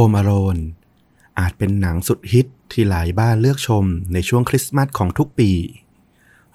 [0.00, 0.62] Home Alone
[1.38, 5.50] อาจเป็นหนังสุดฮิตที่หลายบ้านเลือกชมในช่วงคริสต์มาสของทุกปี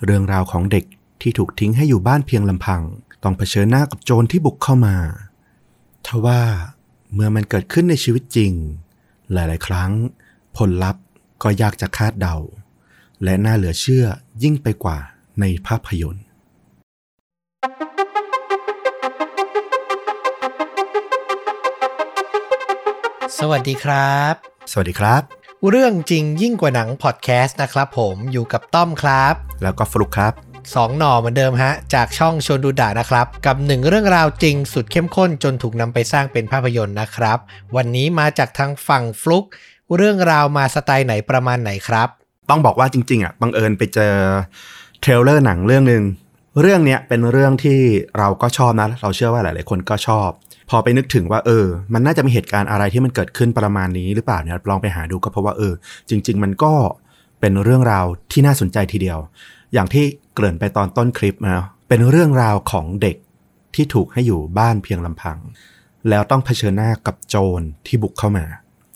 [0.04, 0.86] เรื่องราวของเด็ก
[1.22, 2.82] ที่ถูกทิ้งให้อยู่บ้านเพียงลำพัง
[3.24, 4.96] ต้องเผชิญหน้ากับโจรที่บุกเข้ามา
[6.06, 6.42] ทว่า
[7.14, 8.54] เมื่อมันเกิดขึ้นในชีวิตจริง
[9.32, 9.92] หลาย ๆ ครั้ง
[10.58, 11.04] ผลลัพธ์
[11.44, 12.38] ก็ยากจะคาดเดา
[13.24, 14.06] และน่าเหลือเชื่อ
[14.44, 14.98] ยิ่งไปกว่า
[15.40, 16.26] ในภาพยนตร์
[23.40, 24.34] สวัสดีครับ
[24.72, 25.22] สวัสดีครับ
[25.70, 29.34] เรื่องจริงยิ่งกว่าหนังพอดแคสต์นะครับผมอยู่กับต้อมครับ
[29.64, 30.34] แล้วก็ฟลุกครับ
[30.76, 37.38] สองหน่อเหมือนเดิมฮะ จากช่องชวนดูดะนะครับ กับหนึ่งเรื่องราวจริงสุดเข้มข้นจนถูกนำไปสร้างเป็นภาพยนตร์นะครับ
[37.76, 39.46] วันนี้มาจากทางฝั่งฟลุก
[39.96, 42.08] เรื่องราวมาสไตล์ไหนประมาณไหนครับ
[42.50, 44.14] ต้องบอกว่าจริงๆอะบังเอิญไปเจอ
[45.02, 46.04] เทรลเลอร์หนังเรื่องหนึ่ง
[46.62, 47.80] เรื่องเนี้ยเป็นเรื่องที่
[48.18, 50.30] เราก็ชอบนะ เราเชื่อว่าหลาย ๆ คนก็ชอบ
[50.70, 55.74] พอไปนึกถึงว่าเออ มันน่าจะมีเหตุการณ์อะไรที่มันเกิดขึ้นประมาณนี้หรือเปล่าเนี่ยลองไปหาดูก็เพราะว่าเออ
[56.10, 56.74] จริง ๆ มันก็
[57.40, 59.20] เป็นเรื่องราวที่น่าสนใจทีเดียว
[59.74, 63.18] อย่างที่เกริ่นไปตอนต้นคลิปนะเป็นเรื่องราวของเด็ก
[63.76, 65.38] ที่ถูกให้อยู่บ้านเพียงลำพัง
[66.10, 68.46] แล้วต้องเผชิญหน้ากับโจรที่บุกเข้ามา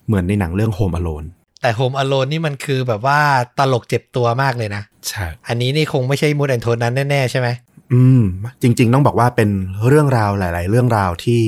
[0.06, 1.26] เหมือนในหนังเรื่อง Home Alone
[1.62, 3.20] แต่โฮมอโลนนี่มันคือแบบว่า
[3.58, 7.48] ตลกเจ็บตัวมากเลยนะ ใช่ อันนี้นี่คงไม่ใช่มูดแอนโทนนั้นแน่ ๆ ใช่ไหม
[7.92, 8.22] อืม
[8.62, 9.50] จริง ๆ ต้องบอกว่าเป็น
[9.88, 11.40] เรื่องราวหลาย ๆ เรื่องราวที่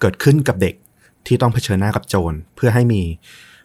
[0.00, 0.74] เกิดขึ้นกับเด็ก
[1.26, 3.02] ที่ต้องเผชิญหน้ากับโจรเพื่อให้มี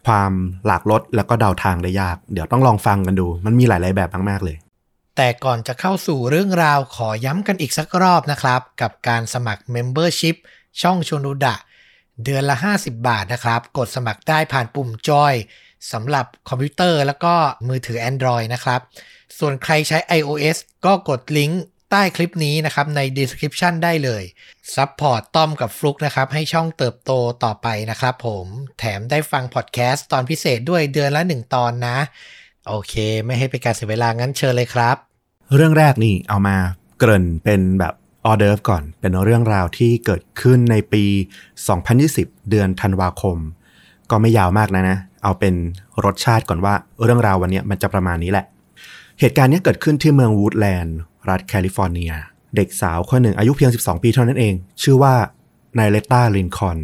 [0.07, 0.31] ความ
[0.65, 4.57] หลากลดแล้วก็เดาทางได้ยาก เดี๋ยวต้องลองฟังกันดู มันมีหลาย ๆ แบบมากๆเลย
[5.17, 10.35] แต่ก่อนจะเข้าสู่เรื่องราวขอย้ำกันอีกสักรอบนะครับ กับการสมัคร Membership
[10.81, 11.55] ช่องชวนดูดะ
[12.23, 15.33] เดือนละ 50 บาทนะครับ กดสมัครได้ผ่านปุ่มจอย
[15.91, 17.33] สำหรับคอมพิวเตอร์แล้วก็
[17.67, 18.81] มือถือ Android นะครับ
[19.39, 24.23] ส่วนใครใช้ iOS ก็กดลิงก์ ใต้คลิปนี้นะครับใน description ได้เลย
[24.75, 27.11] support ต้อมกับฟลุกนะครับ ให้ช่องเติบโต
[27.43, 28.45] ต่อไปนะครับผม
[28.79, 31.97] แถมได้ฟังพอดแคสต์ตอนพิเศษด้วยเดือนละ1ตอนนะ
[32.67, 32.93] โอเค
[33.25, 34.95] ไม่ให้เป็นการเสียเวลางั้นเชิญเลยครับ
[35.55, 36.55] เรื่องแรกนี่เอามา
[36.97, 37.93] เกริ่นเป็นแบบ
[38.25, 41.03] ออเดิร์ฟก่อน เป็นเรื่องราวที่เกิดขึ้นในปี
[41.77, 43.37] 2020 เดือนธันวาคม
[44.11, 45.55] ก็ไม่ยาวมากนะนะ เอาเป็น
[46.05, 46.73] รสชาติก่อนว่า
[47.03, 48.45] เรื่องราววันนี้มันจะประมาณนี้แหละ
[49.19, 50.97] เหตุการณ์นี้เกิดขึ้นที่เมืองวูดแลนด์
[51.29, 52.11] รัฐแคลิฟอร์เนีย
[52.55, 54.53] เด็กสาวคนหนึ่งอายุเพียง 12 ปีเท่านั้นเอง
[54.83, 55.13] ชื่อว่า
[55.77, 56.77] นายเลต้าลินคอน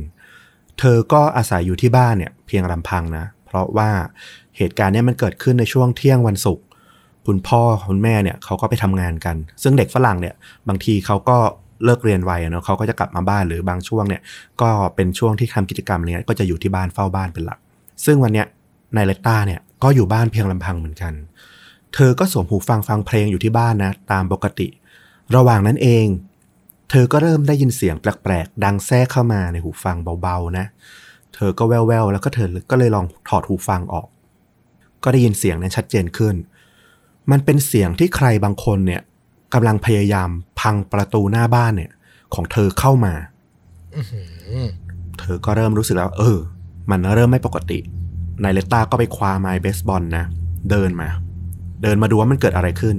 [0.79, 3.90] เธอก็อาศัยอยู่ที่บ้านเนี่ยเพียงลำพังนะ เพราะว่า
[4.57, 6.66] เหตุการณ์เนี้ยมันเกิดขึ้นในช่วงเที่ยงวันศุกร์
[7.28, 10.35] คุณพ่อคุณแม่เนี่ยเขาก็ไปทำงานกัน ซึ่งเด็กฝรั่งเนี่ย
[10.67, 11.38] บางทีเขาก็
[11.84, 14.22] เลิกเรียนไวเนาะเขาก็จะกลับมาบ้านหรือบางช่วงเนี่ย
[14.62, 17.59] ก็เป็นช่วงที่ทำกิจกรรมอะไรเนี้ยก็จะอยู่ที่บ้านเฝ้าบ้านเป็นหลัก
[18.06, 18.47] ซึ่งวันเนี้ย
[18.96, 21.13] นายเลต้าเนี่ยก็อยู่บ้านเพียงลำพังเหมือนกัน
[21.95, 24.67] เธอก็สวมหูฟังฟังเพลงอยู่ที่บ้านนะ ตามปกติ
[25.35, 26.07] ระหว่างนั้นเอง
[26.89, 30.66] เธอก็เริ่มได้ยินเสียงแปลกๆ ดังแทรกเข้ามาในหูฟังเบาๆนะ
[31.35, 34.07] เธอก็แว่วๆ แล้วก็เธอก็เลยลองถอดหูฟังออก
[35.03, 36.35] ก็ได้ยินเสียงนั้นชัดเจนขึ้น
[37.31, 39.01] มันเป็นเสียงที่ใครบางคนเนี่ย
[39.53, 40.29] กำลังพยายาม
[40.59, 41.91] พังประตูหน้าบ้านเนี่ย
[42.34, 43.13] ของเธอเข้ามา
[43.95, 44.22] อื้อหื
[44.63, 44.67] อ
[45.19, 46.39] เธอก็เริ่มรู้สึกแล้ว เออ
[46.91, 47.79] มันเริ่มไม่ปกติ
[48.44, 50.25] นายเลต้าก็ไปคว้าไม้เบสบอลนะ
[50.69, 51.09] เดินมา
[51.85, 52.96] เดินมาดูว่ามันเกิดอะไรขึ้น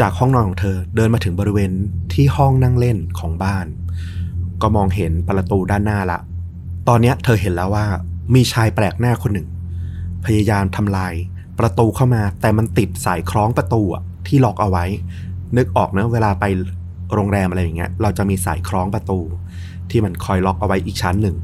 [0.00, 1.70] จากห้องนอนของเธอเดินมาถึงบริเวณ
[2.12, 3.66] ที่ห้องนั่งเล่นของบ้าน
[4.62, 6.18] ก็มองเห็นประตูด้านหน้าละ
[6.88, 7.86] ตอนนี้เธอเห็นแล้วว่า
[8.34, 9.48] มีชายแปลกหน้าคนหนึ่ง
[10.24, 11.14] พยายามทำลาย
[11.58, 14.84] ประตูเข้ามา แต่มันติดสายคล้องประตูอะที่ล็อกเอาไว้
[15.56, 16.44] นึกออกนะเวลาไป
[17.14, 19.18] โรงแรมอะไรอย่างเงี้ย เราจะมีสายคล้องประตู
[19.90, 21.36] ที่มันคอยล็อกเอาไว้อีกชั้นหนึ่ง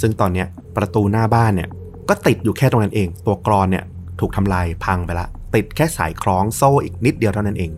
[0.00, 0.46] ซึ่งตอนเนี้ย
[0.76, 1.68] ประตูหน้าบ้านเนี่ย
[2.08, 3.84] ก็ติดอยู่แค่ตรงนั้นเอง ตัวกรอนเนี่ย
[4.20, 7.70] ถูกทำลายพังไปละ ติดแค่สายคล้องโซ่อีกนิดเดียวเท่านั้นเอง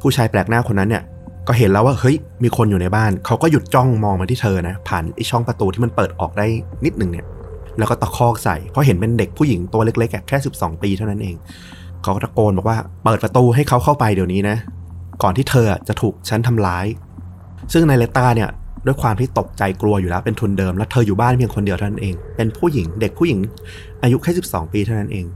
[0.00, 1.02] ผู้ชายแปลกหน้าคนนั้นเนี่ย
[1.48, 6.46] ก็เห็นแล้วว่าเฮ้ยมีคนอยู่ในบ้าน เขาก็หยุดจ้องมองมาที่เธอนะ ผ่านไอช่องประตูที่มันเปิดออกได้
[6.84, 7.26] นิดหนึ่งเนี่ย
[7.78, 11.36] แล้วก็ตะคอกใส่เพราะเห็นเป็นเด็กผู้หญิงตัวเล็กๆแค่12 ปีเท่านั้นเอง
[12.02, 14.56] เขาก็ตะโกนบอกว่าเปิดประตูให้เขาเข้าไปเดี๋ยวนี้นะ
[15.22, 16.86] ก่อนที่เธอจะถูกฉันทำร้าย
[17.72, 18.50] ซึ่งในเลต้าเนี่ย
[18.86, 23.40] ด้วยความที่ตกใจกลัวอยู่แล้วเป็นทุนเดิม แล้วเธออยู่บ้านเพียงคนเดียวเท่านั้นเอง เป็นผู้หญิงเด็กผู้หญิง
[24.02, 25.26] อายุแค่ 12 ปีเท่านั้นเอง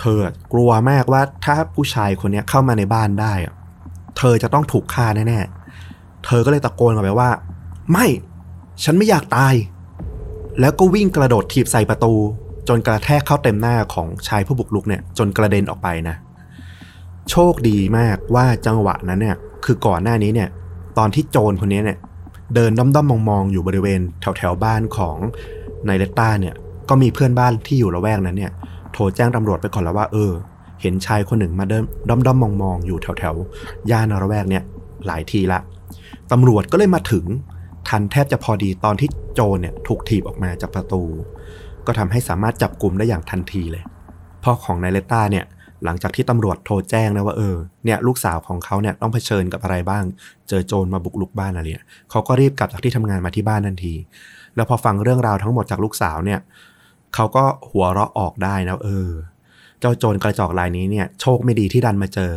[0.00, 0.18] เธอ
[0.52, 3.34] กลัวมากว่าถ้าผู้ชายคนนี้เข้ามาในบ้านได้
[4.18, 7.30] เธอจะต้องถูกฆ่าแน่ๆ เธอก็เลยตะโกนออกไปว่า
[7.92, 8.06] ไม่
[8.84, 9.54] ฉันไม่อยากตาย
[10.60, 12.14] แล้วก็วิ่งกระโดดถีบใส่ประตู
[12.68, 16.16] จนกระแทกเข้าเต็มหน้าของชายผู้บุกรุกเนี่ย จนกระเด็นออกไปนะ
[17.30, 20.48] โชคดีมากว่าจังหวะนั้นเนี่ย คือก่อนหน้านี้เนี่ย
[20.98, 21.98] ตอนที่โจรคนนี้เนี่ย
[22.54, 25.16] เดินด้อมๆมองๆอยู่บริเวณแถวแถวๆบ้านของ
[25.88, 26.54] นายเลต้าเนี่ย
[26.88, 28.52] ก็มีเพื่อนบ้านที่อยู่ละแวกนั้นเนี่ย
[28.92, 30.32] โทรแจ้งตำรวจไปก่อนแล้วว่าเออ
[30.80, 34.62] เห็นชายคนหนึ่งมาเดินด้อมๆมองๆ อยู่แถวแถวๆ ย่านระแวกเนี่ย
[35.06, 35.58] หลายทีละ
[36.32, 37.24] ตำรวจก็เลยมาถึง
[37.88, 41.02] ทันแทบจะพอดีตอนที่โจรเนี่ยถูกถีบออกมาจากประตู
[41.86, 43.82] ก็ทำให้สามารถจับกลุ่มได้อย่างทันทีเลย
[44.42, 45.44] พ่อของนายเลต้าเนี่ย
[45.84, 50.04] หลังจากที่ตำรวจโทรแจ้งนะว่าเออเนี่ยลูกสาวของเขาเนี่ยต้องเผชิญกับอะไรบ้าง
[50.48, 53.94] เจอโจรมาบุกลุกบ้านอะไรเนี่ยเขาก็รีบกลับจากที่ทำงานมาที่บ้านทันที
[54.56, 56.40] แล้วพอฟังเรื่องราวทั้งหมดจากลูกสาวเนี่ย
[57.14, 59.10] เขาก็หัวเราะออกได้นะเออ
[59.80, 62.32] เจ้าโจรกระจอกรายนี้เนี่ย โชคไม่ดีที่ดันมาเจอ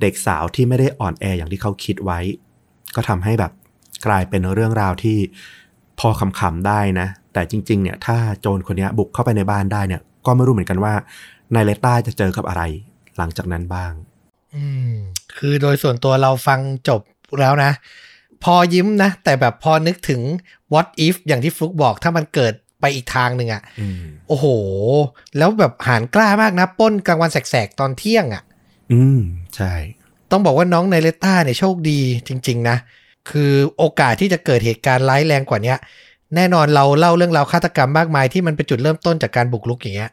[0.00, 2.18] เด็กสาวที่ไม่ได้อ่อนแออย่างที่เขาคิดไว้
[2.94, 3.52] ก็ทำให้แบบ
[4.06, 5.18] กลายเป็นเรื่องราวที่
[5.98, 6.08] พอ
[6.40, 10.94] คำๆได้นะ แต่จริง ๆ เนี่ย ถ้าโจรคนนี้บุกเข้าไปในบ้านได้เนี่ย ก็ไม่รู้เหมือนกันว่า
[11.54, 12.62] นายเลต้าจะเจอกับอะไร
[13.16, 13.92] หลังจากนั้นบ้าง
[14.54, 14.94] อืม
[15.36, 17.00] คือโดยส่วนตัวเราฟังจบ
[17.40, 17.70] แล้วนะ
[18.44, 20.20] พอยิ้มนะ แต่แบบพอนึกถึง
[20.72, 24.46] what if อย่างที่ฟลุกบอกถ้ามันเกิด ไปอีกทางหนึ่งอะ่ะอืมโอ้โห
[25.38, 28.42] แล้วแบบหารกล้ามากนะปล้นกลางวันแสกๆ ตอนเที่ยงอะ่ะ
[28.92, 29.20] อืม
[29.56, 29.72] ใช่
[30.30, 32.76] ต้องบอกว่าน้องไนเลต้าเนี่ยโชคดีจริง ๆ นะ
[33.30, 35.78] คือโอกาสที่จะเกิดเหตุการณ์ร้ายแรงกว่าเนี้ย
[36.36, 40.10] แน่นอนเราเล่าเรื่องราวฆาตกรรมมากมายที่มันเป็นจุดเริ่มต้นจากการบุกรุกอย่างเงี้ย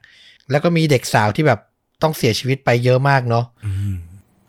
[0.51, 1.59] แล้วก็มีเด็กสาวที่แบบ
[2.03, 3.95] ต้องเสียชีวิตไปเยอะมากเนาะอืม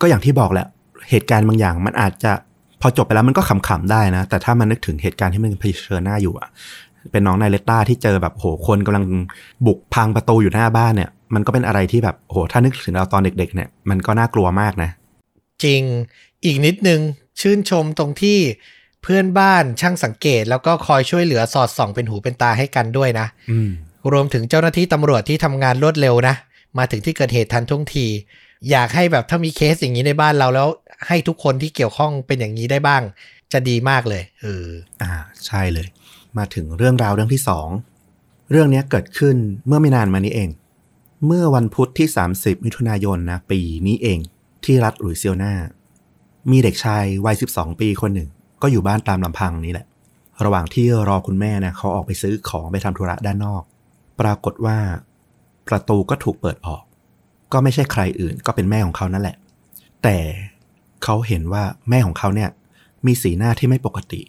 [0.00, 0.66] ก็อย่างที่บอกแหละ
[1.10, 2.32] เหตุการณ์บางอย่างมันอาจจะ
[2.80, 6.48] พอจบไปแล้วมันก็ขำๆได้นะ แต่ถ้ามันนึกถึงเหตุการณ์ที่มันเผชิญหน้าอยู่อะ
[7.12, 9.04] เป็นน้องนายเลต้าที่เจอแบบโหคนกำลัง
[9.66, 14.90] บุกพังประตูอยู่หน้าบ้านเนี่ย มันก็เป็นอะไรที่แบบโหถ้านึกถึงเราตอนเด็ก ๆ เนี่ย มันก็น่ากลัวมากนะ
[15.64, 15.82] จริง
[16.44, 17.00] อีกนิดนึง
[17.40, 18.38] ชื่นชมตรงที่
[19.02, 23.70] เพื่อนบ้านช่างสังเกต แล้วก็คอยช่วยเหลือสอดส่องเป็นหูเป็นตาให้กันด้วยนะอืม
[24.12, 26.34] รวมถึงเจ้าหน้าที่ตำรวจที่ทำงานรวดเร็วนะ
[26.78, 28.06] มาถึงที่เกิดเหตุทันท่วงที
[28.70, 30.68] อยากให้แบบถ้ามีเคสอย่างนี้ในบ้านเราแล้ว
[31.06, 33.02] ให้ทุกคนที่เกี่ยวข้องเป็นอย่างนี้ได้บ้าง
[33.52, 34.68] จะดีมากเลยเออ
[35.02, 35.12] อ่า
[35.46, 35.86] ใช่เลย
[36.38, 37.68] มาถึงเรื่องราวเรื่องที่สอง
[38.50, 39.36] เรื่องนี้เกิดขึ้น
[39.66, 40.50] เมื่อไม่นานมานี้เอง
[41.26, 44.18] เมื่อวันพุธที่ 30 มิถุนายนนะปีนี้เอง
[44.64, 45.52] ที่รัฐหลุยเซียนา
[46.50, 48.28] มีเด็กชายวัย 12 ปีคนหนึ่ง
[48.62, 49.86] ก็อยู่บ้านตามลำพังนี่แหละ
[50.44, 53.62] ระหว่างที่รอคุณแม่นะเขาออกไปซื้อของไปทำธุระด้านนอก
[54.20, 54.78] ปรากฏว่า
[55.68, 56.82] ประตูก็ถูกเปิดออก
[57.52, 59.36] ก็ไม่ใช่ใครอื่นก็เป็นแม่ของเขานั่นแหละ
[60.02, 60.18] แต่
[61.04, 62.50] เขาเห็นว่าแม่ของเขาเนี่ย
[63.06, 64.20] มีสีหน้าที่ไม่ปกติ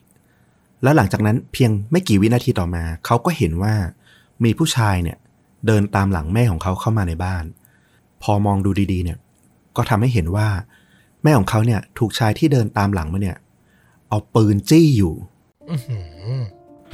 [0.83, 3.73] แล้วหลังจากนั้นเพียงไม่กี่วินาทีต่อมา เขาก็เห็นว่า
[4.43, 5.17] มีผู้ชายเนี่ย
[5.67, 7.43] เดินตามหลังแม่ของเขาเข้ามาในบ้าน
[8.23, 9.17] พอมองดูดีๆ เนี่ย
[9.75, 10.47] ก็ทำให้เห็นว่า
[11.23, 13.37] แม่ของเขาเนี่ย ถูกชายที่เดินตามหลังมาเนี่ย
[14.09, 15.13] เอาปืนจี้อยู่
[15.69, 16.39] อื้อหือ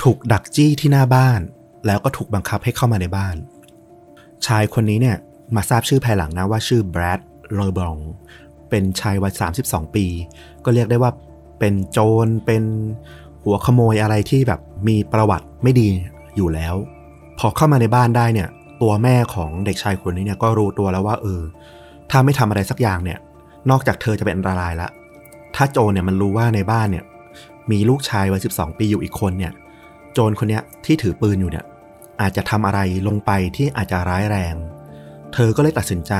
[0.02, 1.40] ถูกดักจี้ที่หน้าบ้าน
[1.86, 3.36] แล้วก็ถูกบังคับให้เข้ามาในบ้าน
[4.46, 5.18] ชายคนนี้เนี่ย
[5.56, 7.20] มาทราบชื่อภายหลังนะว่าชื่อแบรด
[7.54, 7.98] โรบอง
[8.70, 9.34] เป็นชายวัย
[9.64, 10.06] 32 ปี
[10.66, 11.12] ก็เรียกได้ว่า
[11.60, 12.64] เป็นโจรเป็น
[13.46, 15.88] หัวขโมยอะไรที่แบบมีประวัติไม่ดี
[16.36, 16.76] อยู่แล้ว
[17.40, 18.50] พอเข้ามาในบ้านได้เนี่ย
[18.82, 21.42] ตัวแม่ของเด็กชายคนนี้เนี่ยก็รู้ตัวแล้วว่าเออ
[22.12, 23.20] ถ้าไม่ทำอะไรสักอย่างเนี่ย
[23.70, 24.90] นอกจากเธอจะเป็นอันตรายละ
[25.56, 27.04] ถ้าโจรเนี่ยมันรู้ว่าในบ้านเนี่ย
[27.72, 29.54] มีลูกชายวัย12ปีอยู่อีกคนเนี่ย
[30.14, 31.66] โจรคนเนี้ยที่ถือปืนอยู่เนี่ย
[32.22, 34.56] อาจจะทำอะไรลงไปที่อาจจะร้ายแรง
[35.34, 36.14] เธอก็เลยตัดสินใจ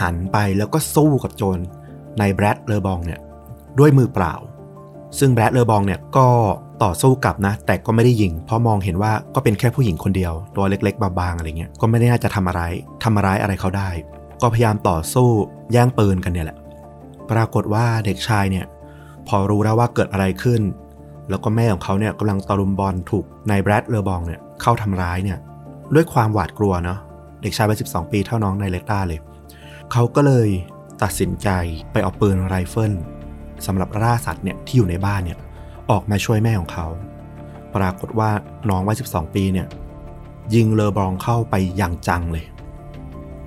[0.00, 1.58] หันไปแล้วก็สู้กับโจร
[2.18, 3.20] ในแบรดเลอบองเนี่ย
[3.78, 4.34] ด้วยมือเปล่า
[5.18, 6.26] ซึ่งแบรดเลอบองเนี่ยก็
[6.82, 12.62] ต่อสู้กลับนะ แต่ก็ไม่ได้ยิง เพราะมองเห็นว่าก็เป็นแค่ผู้หญิงคนเดียว ตัวเล็กๆบางๆอะไรเงี้ย ก็ไม่ได้น่าจะทำอะไร
[13.02, 13.88] ทำร้ายอะไรเขาได้
[14.42, 15.28] ก็พยายามต่อสู้
[15.72, 16.58] แย่งปืนกันเนี่ยแหละ
[17.30, 18.66] ปรากฏว่าเด็กชายเนี่ย
[19.28, 20.62] พอรู้แล้วว่าเกิดอะไรขึ้น
[21.28, 25.38] แล้วก็แม่ของเขาเนี่ยกำลังตะลุมบอนถูกนายแบรดเลอบองเนี่ยเข้าทำร้ายเนี่ย
[25.94, 26.98] ด้วยความหวาดกลัวเนาะ
[27.42, 29.20] เด็กชายวัย12 ปีเท่าน้องนายเลต้าเลย
[29.92, 30.48] เขาก็เลย
[31.02, 31.48] ตัดสินใจ
[31.92, 32.92] ไปเอาปืนไรเฟิล
[33.66, 35.38] สำหรับล่าสัตว์เนี่ยที่อยู่ในบ้านเนี่ย
[35.90, 36.86] ออกมาช่วยแม่ของเขา
[37.74, 38.30] ปรากฏว่า
[38.70, 39.66] น้องวัย 12 ปีเนี่ย
[40.54, 42.44] ยิงเลอบองเข้าไปอย่างจังเลย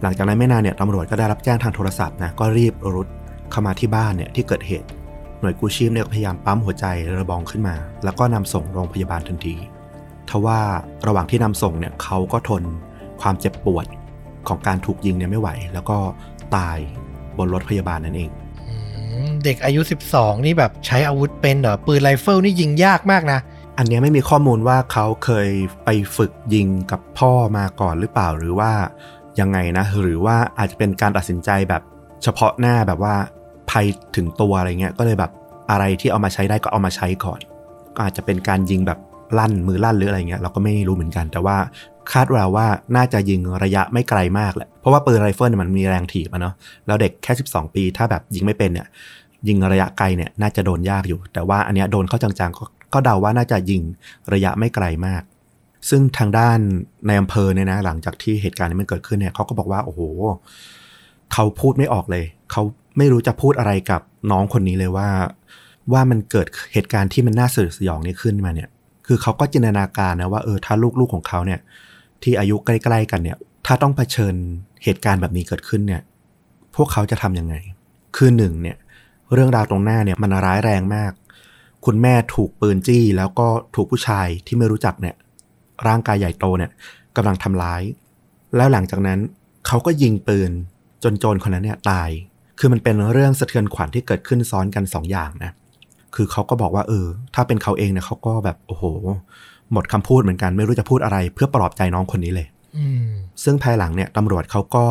[0.01, 3.07] หลังจากนั้นไม่นานเนี่ยตำรวจก็ได้รับแจ้งทางโทรศัพท์นะก็รีบรุด
[3.51, 4.87] เข้ามาที่บ้านเนี่ยที่เกิดเหตุ
[5.39, 6.85] หน่วยกู้ชีพเนี่ยพยายามปั๊มหัวใจ
[7.19, 9.55] เลอบองขึ้นมา แล้วก็นำส่งโรงพยาบาลทันที
[10.29, 10.59] ทว่า
[11.07, 12.63] ระหว่างที่นำส่งเนี่ยเขาก็ทน
[13.21, 13.85] ความเจ็บปวด
[14.47, 15.97] ของการถูกยิงเนี่ยไม่ไหว แล้วก็
[16.55, 16.77] ตาย
[17.37, 18.29] บนรถพยาบาลนั่นเอง
[19.43, 23.39] เด็กอายุ 12 นี่แบบใช้อาวุธเป็นเหรอปืนไรเฟิลนี่ยิงยากมากนะ
[23.77, 25.49] อันนี้ไม่มีข้อมูลว่าเขาเคย
[25.85, 28.71] ไปฝึกยิงกับพ่อมาก่อนหรือเปล่าหรือว่า
[29.39, 31.81] ยังไงนะ หรือว่าอาจจะเป็นการตัดสินใจแบบ
[32.23, 33.15] เฉพาะหน้าแบบว่า
[33.69, 33.85] ภัย
[34.15, 35.31] ถึงตัวอะไรเงี้ยก็เลยแบบ
[35.71, 37.39] อะไรที่เอามาใช้ได้ก็เอามาใช้ก่อน
[37.95, 38.99] ก็อาจจะเป็นการยิงแบบ
[39.37, 41.57] ลั่นมือลั่นหรืออะไรเงี้ยเราก็ไม่รู้เหมือนกัน แต่ว่า
[42.13, 46.53] คาดว่าว่าน่าจะยิงระยะไม่ไกลมากแหละ เพราะว่าปืนไรเฟิลมันมีแรงถีบอะเนาะ
[46.87, 48.87] แล้วเด็กแค่ 12 ปีถ้าแบบยิงไม่เป็นเนี่ย
[49.47, 52.63] ยิงระยะไกลเนี่ยน่าจะโดนยากอยู่ แต่ว่าอันเนี้ยโดนเข้าจังๆก็
[52.93, 53.81] ก็เดาว่าน่าจะยิง
[54.33, 55.23] ระยะไม่ไกลมาก
[55.89, 56.59] ซึ่งทางด้าน
[57.07, 60.01] ในอำเภอเนี่ยนะ หลังจากที่เหตุการณ์นี้มันเกิดขึ้นเนี่ยเขาก็บอกว่าโอ้โห
[61.33, 62.61] เขาพูดไม่ออกเลย เขา
[62.97, 64.01] ไม่รู้จะพูดอะไรกับ
[64.31, 65.09] น้องคนนี้เลยว่า
[65.93, 68.69] ว่ามันเกิดเหตุการณ์ที่มันน่าสยดสยองนี้ขึ้นมาเนี่ย
[69.07, 71.59] คือเขาก็จินตนาการนะว่าเออถ้าลูกๆของเขาเนี่ย
[72.23, 74.35] ที่อายุใกล้ๆกันเนี่ย ถ้าต้องเผชิญ
[74.83, 76.01] เหตุการณ์แบบนี้เกิดขึ้นเนี่ย
[76.75, 77.55] พวกเขาจะทำยังไง
[78.15, 78.77] คือหนึ่งเนี่ย
[79.33, 81.11] เรื่องราวตรงหน้าเนี่ยมันร้ายแรงมาก
[81.85, 85.15] คุณแม่ถูกปืนจี้ แล้วก็ถูกผู้ชายที่ไม่รู้จักเนี่ย
[85.87, 86.71] ร่างกายใหญ่โตเนี่ย
[87.15, 87.81] กำลังทำร้าย
[88.55, 89.19] แล้วหลังจากนั้น
[89.67, 90.51] เขาก็ยิงปืน
[91.03, 92.09] จนโจรคนนั้นเนี่ยตาย
[92.59, 95.51] คือมันเป็นเรื่องสะเทือนขวัญที่เกิดขึ้นซ้อนกันสองอย่างนะ
[96.15, 98.83] คือเขาก็บอกว่าเออ ถ้าเป็นเขาเองเนี่ยเขาก็แบบโอ้โห
[99.73, 102.47] หมดคำพูดเหมือนกันไม่รู้จะพูดอะไร เพื่อปลอบใจน้องคนนี้เลย
[102.77, 103.05] อืม
[103.43, 104.85] ซึ่งภายหลังเนี่ยตำรวจเขาก็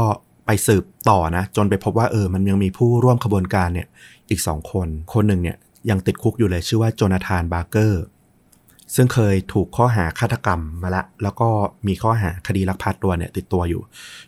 [0.47, 3.87] ไปสืบต่อนะ จนไปพบว่าเออ มันยังมีผู้ร่วมขบวนการเนี่ย
[4.31, 5.57] อีกสองคน คนหนึ่งเนี่ย
[5.91, 8.05] ยังติดคุกอยู่เลยชื่อว่าโจนาธานบาร์เกอร์
[8.95, 11.49] ซึ่งเคยถูกข้อหาฆาตกรรมมาละ แล้วก็
[11.87, 13.83] มีข้อหาคดีลักพาตัวเนี่ย ติดตัวอยู่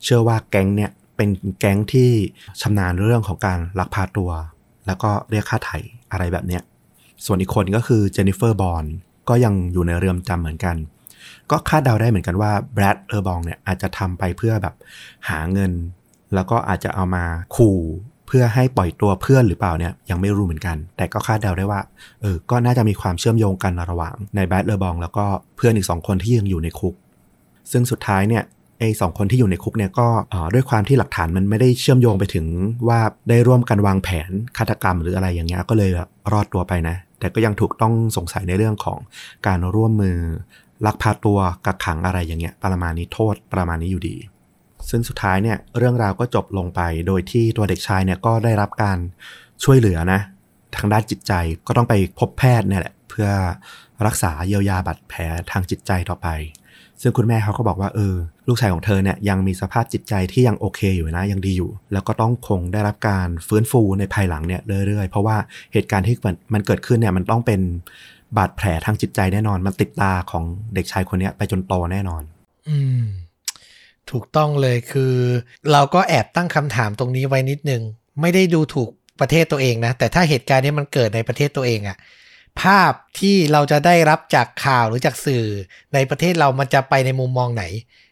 [0.05, 1.29] เชื่อว่าแก๊งเนี่ยเป็น
[1.61, 2.11] แก๊งที่
[2.61, 4.31] ชำนาญเรื่องของการลักพาตัว
[4.87, 5.79] แล้วก็เรียกค่าไถ่
[6.13, 6.63] อะไรแบบเนี้ย
[7.25, 8.85] ส่วนอีกคนก็คือเจนนิเฟอร์บอน
[9.29, 10.77] ก็ยังอยู่ในเรือนจำเหมือนกัน
[11.51, 14.75] ก็คาดเดาได้เหมือนกันว่าแบรดเออร์บองเนี่ยอาจจะทำไปเพื่อแบบ
[15.29, 15.73] หาเงิน
[16.35, 17.25] แล้วก็อาจจะเอามา
[17.57, 17.79] ขู่
[18.27, 21.81] เพื่อให้ปล่อยตัวเพื่อนหรือเปล่าเนี่ยยังไม่รู้เหมือนกัน แต่ก็คาดเดาได้ว่า
[22.21, 25.25] เออก็น่าจะมีความเชื่อมโยงกันระหว่างในแบรดเออร์บองแล้วก็
[25.57, 26.95] เพื่อนอีกสองคนที่ยังอยู่ในคุก
[27.73, 28.43] ซึ่งสุดท้ายเนี่ย
[28.79, 30.09] ไอ้สองคนที่อยู่ในคุกเนี่ยก็
[30.55, 32.47] ด้วยความที่หลักฐานมันไม่ได้เชื่อมโยงไปถึง
[32.89, 35.91] ว่าได้ร่วมกันวางแผนฆาตกรรมหรืออะไรอย่างเงี้ยก็เลย
[36.33, 38.99] รอดตัวไปนะ แต่ก็ยังถูกต้องสงสัยในเรื่องของ
[39.47, 40.19] การร่วมมือ
[40.87, 44.17] ลักพาตัวกักขังอะไรอย่างเงี้ยประมาณนี้โทษประมาณนี้อยู่ดี
[44.91, 48.99] ซึ่งสุดท้ายเนี่ยเรื่องราวก็จบลงไป โดยที่ตัวเด็กชายเนี่ยก็ได้รับการ
[49.65, 50.21] ช่วยเหลือนะ
[50.77, 51.33] ทางด้านจิตใจ
[51.67, 53.29] ก็ต้องไปพบแพทย์เนี่ยแหละเพื่อ
[54.07, 56.29] รักษาเยียวยาบาดแผลทางจิตใจต่อไป
[57.01, 58.15] ซึ่งคุณแม่เขาก็บอกว่าเออ
[58.51, 65.37] ลูกชายของเธอเนี่ยยังมีสภาพจิตใจที่ยังโอเคอยู่นะยังดีอยู่ แล้วก็ต้องคงได้รับการฟื้นฟูในภายหลังเนี่ยเรื่อยๆ เพราะว่า
[65.73, 66.17] เหตุการณ์ที่
[66.55, 67.61] มันเกิดขึ้นเนี่ยมันต้องเป็น
[68.37, 72.23] บาดแผลทางจิตใจแน่นอน มันติดตาของเด็กชายคนนี้ไปจนโตแน่นอน
[72.69, 73.03] อืม
[74.11, 75.15] ถูกต้องเลยคือ
[75.73, 77.83] เราก็แอบตั้งคำถามตรงนี้ไว้นิดนึง
[78.21, 78.89] ไม่ได้ดูถูก
[79.21, 81.99] ประเทศตัวเองนะ แต่ถ้าเหตุการณ์นี้มันเกิดในประเทศตัวเองอะ
[82.63, 85.45] ภาพที่เราจะได้รับจากข่าวหรือจากสื่อ
[85.95, 87.65] ในประเทศเรามันจะไปในมุมมองไหน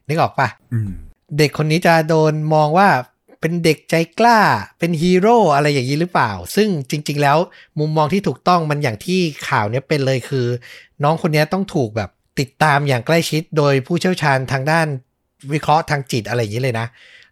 [0.09, 0.91] นึกออกปะอืม
[1.39, 2.89] เด็กคนนี้จะโดนมองว่า
[3.41, 4.39] เป็นเด็กใจกล้า
[4.79, 7.39] เป็นฮีโร่อะไรอย่างนี้หรือเปล่า ซึ่งจริง ๆ แล้ว
[7.79, 10.47] มุมมองที่ถูกต้องมันอย่างที่ข่าวเนี้ยเป็นเลยคือ
[11.03, 12.11] น้องคนนี้ต้องถูกแบบ
[12.41, 14.87] ติดตามอย่างใกล้ชิดโดยผู้เชี่ยวชาญทางด้าน
[15.53, 16.87] วิเคราะห์ทางจิตอะไรอย่างนี้เลยนะ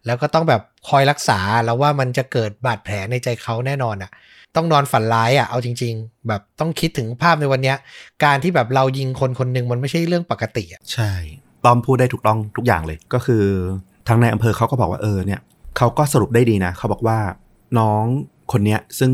[0.05, 4.11] แล้วก็ต้องแบบคอยรักษาแล้วว่ามันจะเกิดบาดแผลในใจเขาแน่นอนอะ
[4.55, 7.77] ต้องนอนฝันร้ายอะ เอาจริง ๆ แบบต้องคิดถึงภาพในวันเนี้ย
[8.23, 11.11] การที่แบบเรายิงคนคนหนึ่งมันไม่ใช่เรื่องปกติอะ ใช่
[11.67, 13.43] ต้อมพูดได้ถูกต้องทุกอย่างเลย ก็คือ
[14.07, 15.41] ทางในอำเภอเขาก็บอกว่าเออเนี่ย
[15.77, 17.17] เขาก็สรุปได้ดีนะ เขาบอกว่า
[17.79, 18.03] น้อง
[18.51, 19.11] คนเนี้ยซึ่ง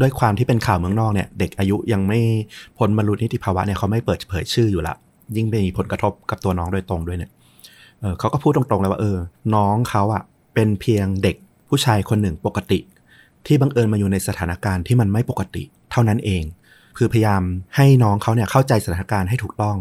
[0.00, 2.20] ด้วยความที่เป็นข่าวเมืองนอกเนี่ย เด็กอายุยังไม่
[2.78, 4.94] พ้นบรรลุนิติภาวะเนี่ยเขาไม่เปิดเผยชื่ออยู่ละ
[5.36, 7.30] ยิ่งมีผลกระทบกับตัวน้องโดยตรงด้วยเนี่ย
[8.00, 9.16] เออเขาก็พูดตรงๆเลยว่าเออ
[9.54, 10.22] น้องเขาอะ
[10.54, 11.36] เป็นเพียงเด็ก
[11.68, 12.78] ผู้ชายคนหนึ่งปกติ
[13.46, 15.62] ที่บังเอิญมาอยู่ในสถานการณ์ที่มันไม่ปกติ
[15.92, 16.42] เท่านั้นเอง
[16.98, 17.42] คือพยายาม
[17.76, 19.76] ให้น้องเขาเนี่ยเข้าใจสถานการณ์ให้ถูกต้อง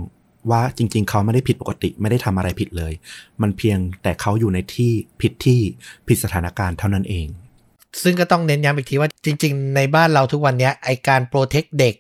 [0.52, 2.94] ว่าจริง ๆ เขาไม่ได้ผิดปกติไม่ได้ทำอะไรผิดเลย
[3.42, 5.60] มันเพียงแต่เขาอยู่ในที่ผิดที่
[6.08, 7.28] ผิดสถานการณ์เท่านั้นเอง
[8.04, 11.96] ซึ่งก็ต้องเน้นย้ำอีกทีว่าจริง ๆ ในบ้านเราทุกวันเนี้ยไอการโปรเทคเด็ก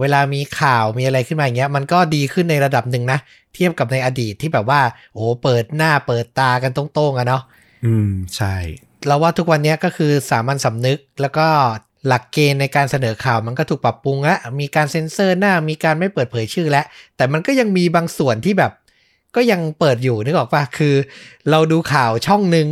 [0.00, 3.18] เวลามีข่าวมีอะไรขึ้นมาอย่างเงี้ย มันก็ดีขึ้นในระดับหนึ่งนะ
[3.54, 4.80] เทียบกับในอดีตที่แบบว่า
[5.12, 7.42] โอ้โหเปิดหน้าเปิดตากันตรงๆอะเนาะ
[7.84, 8.54] อืมใช่
[9.06, 11.46] เราว่าทุกวันเนี้ยก็คือสามัญสำนึกแล้วก็
[12.06, 16.84] หลักเกณฑ์ในการเสนอข่าวมันก็ถูกปรับปรุงแล้วมีการเซ็นเซอร์หน้ามีการไม่เปิดเผยชื่อแล้ว
[17.16, 18.72] แต่มันก็ยังมีบางส่วนที่แบบ
[19.36, 20.94] ก็ยังเปิดอยู่นึกออกปะคือ
[21.50, 22.68] เราดูข่าวช่องหนึ่ง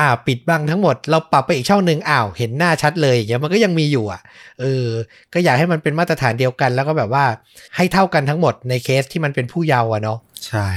[0.00, 4.20] อ่าวปิดบังทั้งหมด เราปรับไปอีกช่องหนึ่งอ้าวเห็นหน้าชัดเลยอย่างเงี้ยมันก็ยังมีอยู่อะ
[4.60, 4.86] เออ
[5.32, 7.24] ก็อยากให้มันเป็นมาตรฐานเดียวกัน แล้วก็แบบว่า
[7.76, 10.70] ให้เท่ากันทั้งหมดในเคสที่มันเป็นผู้เยาว์อะเนาะใช่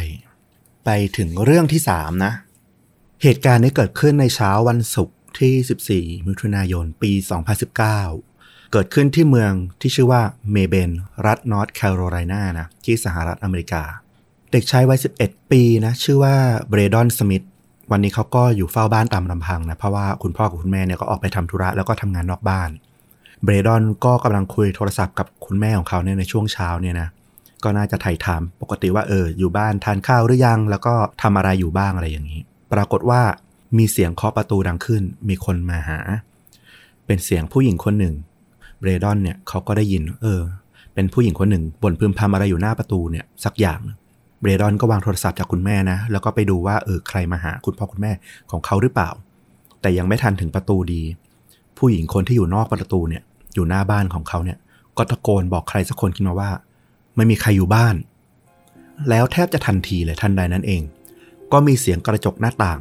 [0.85, 2.33] ไปถึงเรื่องที่สามนะ
[3.23, 7.11] เหตุการณ์นี้เกิดขึ้นในเช้าวันศุกร์ ที่ 14 มิถุนายน ปี
[7.71, 10.21] 2019 เกิดขึ้นที่เมืองที่ชื่อว่า
[10.51, 10.89] เมเบน
[11.25, 13.83] รัฐนอร์ทแคโรไลนานะที่สหรัฐอเมริกา
[14.51, 16.35] เด็กชายวัย 11 ปีนะชื่อว่า
[16.69, 17.45] เบรดอนสมิธ
[17.91, 22.69] วันนี้เขาก็อยู่เฝ้าบ้านตามลำพังนะ เพราะว่าคุณพ่อกับคุณแม่เนี่ยก็ออกไปทำธุระแล้วก็ทำงานนอกบ้าน
[23.43, 27.07] เบรดอนก็กำลังคุยโทรศัพท์กับคุณแม่ของเขาเนี่ยในช่วงเช้าเนี่ยนะ
[27.63, 32.41] ก็น่าจะไถ่ถามปกติว่าเอออยู่บ้านทานข้าวหรือยัง แล้วก็ทำอะไรอยู่บ้างอะไรอย่างนี้
[32.73, 33.21] ปรากฏว่า
[33.77, 35.99] มีเสียงเคาะประตูดังขึ้น มีคนมาหา
[37.05, 38.15] เป็นเสียงผู้หญิงคนหนึ่ง
[38.79, 40.41] เบรดอนเนี่ยเขาก็ได้ยิน เออ
[40.93, 43.79] เป็นผู้หญิงคนหนึ่งบ่นพึมพำอะไรอยู่หน้าประตูเนี่ยสักอย่าง
[44.41, 48.11] เบรดอนก็วางโทรศัพท์จากคุณแม่นะ แล้วก็ไปดูว่าเออใครมาหาคุณพ่อคุณแม่
[48.51, 49.09] ของเขาหรือเปล่า
[49.81, 51.01] แต่ยังไม่ทันถึงประตูดี
[51.77, 53.23] ผู้หญิงคนที่อยู่นอกประตูเนี่ย
[53.55, 54.57] อยู่หน้าบ้านของเขาเนี่ย
[54.97, 56.49] ก็ตะโกนบอกใครสักคนขึ้นมาว่า
[57.15, 57.95] ไม่มีใครอยู่บ้าน
[59.09, 60.81] แล้วแทบจะทันทีเลยทันใดนั้นเอง
[61.51, 62.79] ก็มีเสียงกระจกหน้าต่าง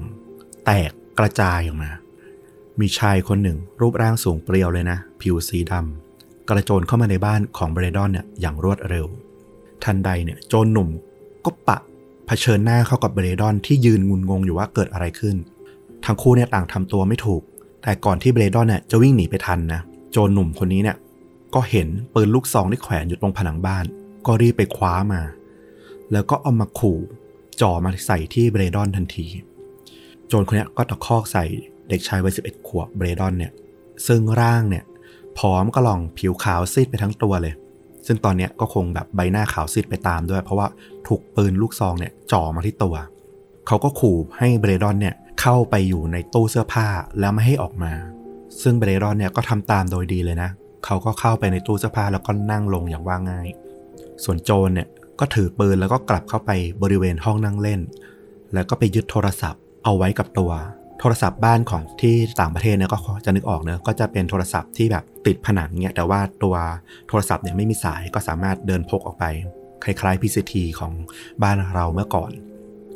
[0.66, 1.90] แตกกระจายออกมา
[2.80, 9.06] มีชายคนหนึ่ง รูปร่างสูงเปรียวเลยนะ ผิวสีดำกระโจนเข้ามาในบ้านของเบรดอนเนี่ยอย่างรวดเร็ว
[9.84, 10.88] ทันใดเนี่ยโจรหนุ่ม
[11.44, 11.78] ก็ปะ
[12.26, 15.36] เผชิญหน้าเข้ากับเบรดอนที่ยืนงุนงงอยู่ว่าเกิดอะไรขึ้น
[16.04, 17.42] ทั้งคู่เนี่ยต่างทำตัวไม่ถูก
[17.82, 19.80] แต่ก่อนที่เบรดอนเนี่ยจะวิ่งหนีไปทันนะ
[20.12, 20.96] โจรหนุ่มคนนี้เนี่ย
[21.54, 23.84] ก็เห็นปืนลูกซองที่แขวนอยู่ตรงผนังบ้าน
[24.26, 25.22] ก็รีบไปคว้ามา
[26.12, 26.98] แล้วก็เอามาขู่
[27.60, 29.26] จ่อมาใส่ที่เบรดอนทันที
[30.32, 31.44] จรคนนี้ก็ตะคอกใส่
[31.88, 33.52] เด็กชายวัย11ขวบเบรดอนเนี่ย
[34.06, 34.84] ซึ่งร่างเนี่ย
[35.38, 37.54] ผอมก็ลองผิวขาวซีดไปทั้งตัวเลย
[38.06, 40.66] ซึ่งตอนเนี้ยก็คงแบบใบหน้าขาวซีดไปตามด้วย เพราะว่า
[41.06, 42.94] ถูกปืนลูกซองเนี่ยจ่อมาที่ตัว
[43.66, 46.86] เขาก็ขู่ให้เบรดอนเนี่ยเข้าไปอยู่ในตู้เสื้อผ้า
[47.20, 47.92] แล้วไม่ให้ออกมา
[48.62, 50.50] ซึ่งเบรดอนเนี่ยก็ทำตามโดยดีเลยนะ
[50.84, 53.48] เขาก็เข้าไปในตู้เสื้อผ้าแล้วก็นั่งลงอย่างว่าง่าย
[54.24, 54.88] ส่วนโจรเนี่ย
[55.20, 56.50] ก็ถือปืนแล้วก็กลับเข้าไป
[56.82, 57.80] บริเวณห้องนั่งเล่น
[58.54, 60.52] แล้วก็ไปยึดโทรศัพท์ เอาไว้กับตัว
[61.00, 66.54] โทรศัพท์บ้านของที่ต่างประเทศเนี่ยก็จะนึกออกเนอะก็จะเป็นโทรศัพท์ที่แบบติดผนังเนี่ยแต่ว่าตัว
[67.08, 69.24] โทรศัพท์เนี่ยไม่มีสายก็สามารถเดินพกออกไป
[69.84, 70.92] คล้ายๆ PCT ของ
[71.42, 72.30] บ้านเราเมื่อก่อน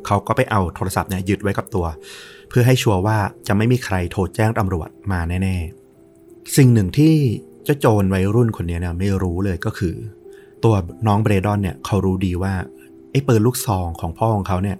[0.07, 1.87] เขาก็ไปเอาโทรศัพท์เนี่ยยึดไว้กับตัว
[2.49, 7.15] เพื่อให้ชัวร์ว่าจะไม่มีใครโทรแจ้งตำรวจมาแน่ๆ สิ่งหนึ่งที่
[7.65, 9.95] เจ้าโจรวัยรุ่นคนนี้เนี่ยไม่รู้เลยก็คือ
[10.65, 10.75] ตัว
[11.07, 12.55] น้องเบรดอนเนี่ยเขารู้ดีว่า
[13.11, 14.77] ไอ้ปืนลูกซองของพ่อของเขาเนี่ย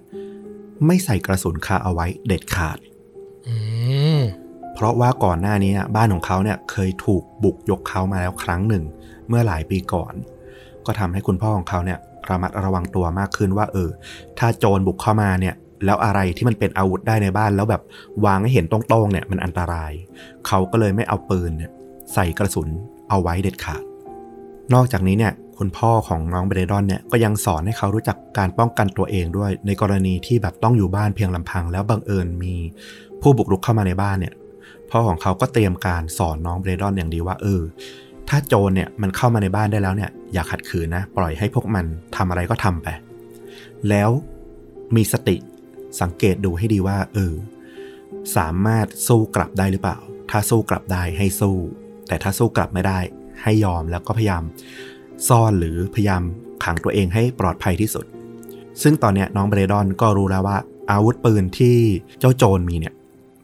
[0.85, 2.77] ไม่ใส่กระสุนคาเอาไว้เด็ดขาด
[3.47, 3.55] อื
[4.17, 4.19] ม
[4.73, 8.83] เพราะว่าก่อนหน้านี้บ้านของเขาเนี่ยเคยถูกบุกยกเขามาแล้วครั้งหนึ่ง
[9.27, 10.13] เมื่อหลายปีก่อน
[10.85, 13.89] ก็ทำให้คุณพ่อของเขาเนี่ยระมัดระวังตัวมากขึ้นว่า เออ
[14.39, 15.55] ถ้าโจรบุกเข้ามาเนี่ย
[15.85, 17.81] แล้วอะไรที่มันเป็นอาวุธได้ในบ้านแล้วแบบ
[18.25, 19.91] วางให้เห็นตรงๆเนี่ยมันอันตราย
[20.47, 21.71] เขาก็เลยไม่เอาปืนเนี่ย
[22.13, 22.67] ใส่กระสุน
[23.09, 23.83] เอาไว้เด็ดขาด
[24.73, 32.53] นอกจากนี้เนี่ย คุณพ่อของน้องเบรดอนเนี่ยก็ยังสอนให้เขารู้จักการป้องกันตัวเองด้วย ในกรณีที่แบบต้องอยู่บ้านเพียงลำพัง แล้วบังเอิญมี
[33.21, 34.33] ผู้บุกรุกเข้ามาในบ้านเนี่ย
[34.91, 37.61] พ่อของเขาก็เตรียมการสอนน้องเบรดอนอย่างดีว่าเออ
[38.29, 42.87] ถ้าโจรเนี่ยมันเข้ามาในบ้านได้แล้วเนี่ยอย่าขัดขืนนะ ปล่อยให้พวกมันทำอะไรก็ทำไป
[43.89, 44.09] แล้ว
[44.95, 45.35] มีสติ
[46.01, 47.33] สังเกตดูให้ดีว่าเออ
[48.37, 49.97] สามารถสู้กลับได้หรือเปล่า
[50.31, 51.57] ถ้าสู้กลับได้ให้สู้
[52.07, 52.99] แต่ถ้าสู้กลับไม่ได้
[53.43, 54.43] ให้ยอมแล้วก็พยายาม
[55.27, 56.21] ซ่อนหรือพยายาม
[56.63, 58.05] ขังตัวเองให้ปลอดภัยที่สุด
[58.81, 60.57] ซึ่งตอนเนี้ยน้องเบรดอนก็รู้แล้วว่า
[60.91, 61.75] อาวุธปืนที่
[62.19, 62.93] เจ้าโจรมีเนี่ย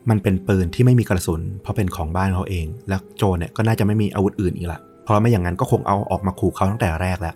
[0.10, 7.36] มันเป็นปืนที่ไม่มีกระสุน เพราะเป็นของบ้านเขาเอง แล้วโจรเนี่ยก็น่าจะไม่มีอาวุธอื่นอีกละเพราะไม่อย่างนั้นก็คงเอาออกมาขู่เขาตั้งแต่แรกแล้ว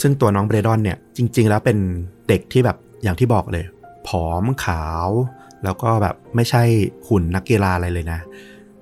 [0.00, 1.78] ซึ่งตัวน้องเบรดอนเนี่ยจริง ๆ แล้วเป็น
[2.28, 3.64] เด็กที่แบบอย่างที่บอกเลย
[4.08, 5.08] ผอมขาว
[5.64, 6.62] แล้วก็แบบไม่ใช่
[7.08, 8.20] หุ่นนักกีฬาอะไรเลยนะ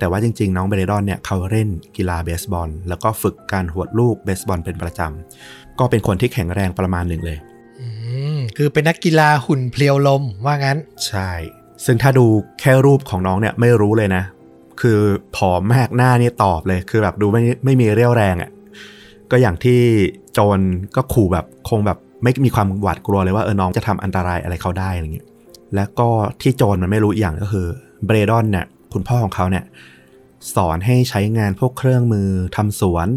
[0.00, 7.38] แต่ว่าจริง ๆ น้องเบรดอนเนี่ยเขาเล่นกีฬาเบสบอล แล้วก็ฝึกการหวดลูกเบสบอลเป็นประจำ ก็เป็นคนที่แข็งแรงประมาณหนึ่งเลย
[7.80, 7.86] อื
[8.36, 11.30] มคือเป็นนักกีฬาหุ่นเพลียวลมว่างั้น ใช่
[11.84, 12.26] ซึ่งถ้าดู
[12.60, 14.22] แค่รูปของน้องเนี่ยไม่รู้เลยนะ
[14.80, 15.00] คือ
[15.36, 18.50] ผอมมากหน้านี่ตอบเลย คือแบบดูไม่ไม่มีเรี่ยวแรงอะ่ะ
[19.30, 19.80] ก็อย่างที่
[20.32, 20.58] โจร
[20.96, 25.26] ก็ขู่แบบคงแบบไม่มีความหวาดกลัวเลยว่าเออน้องจะทำอันตรายอะไรเขาได้อะไรเงี้ย
[25.74, 26.08] แล้วก็
[26.40, 27.66] ที่โจรมันไม่รู้อีกอย่างก็คือ
[28.06, 29.64] เบรดอนเนี่ย คุณพ่อของเขาเนี่ย
[30.54, 33.08] สอนให้ใช้งานพวกเครื่องมือทำสวน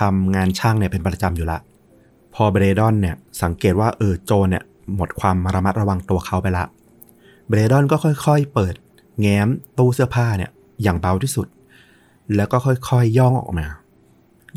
[0.00, 1.58] ทำงานช่างเนี่ยเป็นประจำอยู่ละ
[2.34, 4.62] พอเบรดอนเนี่ยสังเกตว่าเออโจเนี่ย
[4.96, 6.64] หมดความระมัดระวังตัวเขาไปละ
[7.48, 8.74] เบรดอนก็ค่อยๆ เปิด
[9.20, 10.50] แง้มตู้เสื้อผ้าเนี่ย
[10.82, 11.46] อย่างเบาที่สุด
[12.36, 13.66] แล้วก็ค่อยๆย่องออกมา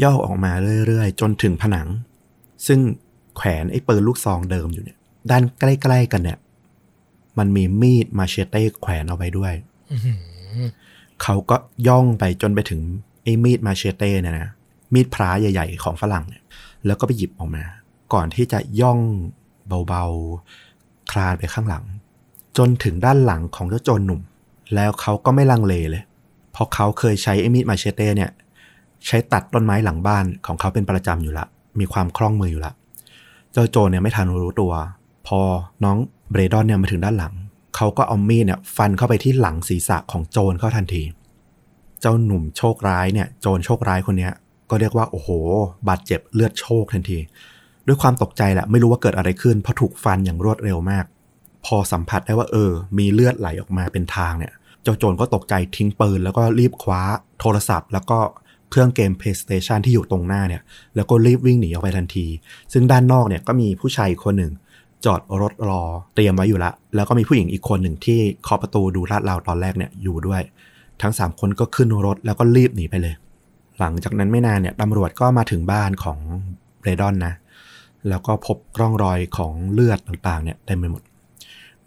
[0.04, 0.52] ย่อออกมา
[0.88, 1.88] เรื่อยๆ จนถึงผนัง
[2.68, 2.80] ซึ่ง
[3.36, 4.98] แขวนไอ้ปืนลูกซองเดิมอยู่เนี่ย
[5.32, 6.38] ด้านใกล้ๆกันเนี่ย
[7.38, 9.54] มันมีมีดมาเชเต้แขวนเอาไว้ด้วย
[11.24, 11.56] เขาก็
[11.88, 12.82] ย่องไปจนไปถึง
[13.24, 14.50] ไอ้มีดมาเชเต้เนี่ยนะ
[14.94, 16.44] มีดพระใหญ่ๆของฝรั่งเนี่ย
[16.86, 17.64] แล้วก็ไปหยิบออกมา
[18.14, 19.00] ก่อนที่จะย่อง
[19.88, 21.84] เบาๆคลานไปข้างหลัง
[22.58, 24.22] จนถึงด้านหลังของเจ้าโจรหนุ่ม
[24.76, 26.04] แล้วเขาก็ไม่ลังเลเลย
[26.52, 28.32] เพราะเขาเคยใช้ไอ้มีดมาเชเต้เนี่ย
[29.08, 31.46] ใช้ตัดต้นไม้หลังบ้านของเขาเป็นประจำอยู่ละ
[31.80, 32.74] มีความคล่องมืออยู่ละ
[33.52, 34.74] เจ้าโจรเนี่ยไม่ทันรู้ตัว
[35.28, 35.40] พอ
[35.84, 35.98] น้อง
[36.32, 37.34] เบรดอนเนี่ยมาถึงด้านหลัง
[37.76, 41.04] เขาก็เอามีดเนี่ยฟันเข้าไปที่หลังศีรษะของโจรเข้าทันที
[42.02, 44.34] เจ้าหนุ่มโชคร้ายเนี่ย โจรโชคร้ายคนเนี้ย
[44.70, 45.30] ก็เรียกว่าโอ้โห
[45.88, 47.18] บาดเจ็บเลือดโชคทันที
[47.88, 51.06] ด้วยความตกใจแหละไม่รู้ว่าเกิดอะไรขึ้นเพราะถูกฟันอย่างรวดเร็วมาก
[51.66, 57.02] พอสัมผัสได้ว่าเออ มีเลือดไหลออกมาเป็นทางเนี่ยเจ้าโจรก็ตกใจทิ้งปืน แล้วก็รีบคว้า
[57.40, 58.20] โทรศัพท์ แล้วก็
[58.70, 60.62] เครื่องเกม PlayStation ที่อยู่ตรงหน้าเนี่ย
[60.96, 62.28] แล้วก็รีบวิ่งหนีออกไปทันที
[62.74, 64.52] ซึ่งด้านนอกเนี่ยก็มีผู้ชายคนหนึ่ง
[65.06, 65.82] จอดรถรอ
[66.16, 70.42] เตรียมไว้อยู่ละ แล้วก็มีผู้หญิงอีกคนหนึ่งที่เคาะประตูดูลาดราวตอนแรกเนี่ยอยู่ด้วย
[71.02, 73.16] ทั้งสามคนก็ขึ้นรถแล้วก็รีบหนีไปเลย
[73.80, 76.20] หลังจากนั้นไม่นานเนี่ยตำรวจก็มาถึงบ้านของ
[76.80, 77.34] เบรดอนนะ
[78.10, 81.02] แล้วก็พบร่องรอยของเลือดต่างๆเนี่ยเต็มไปหมด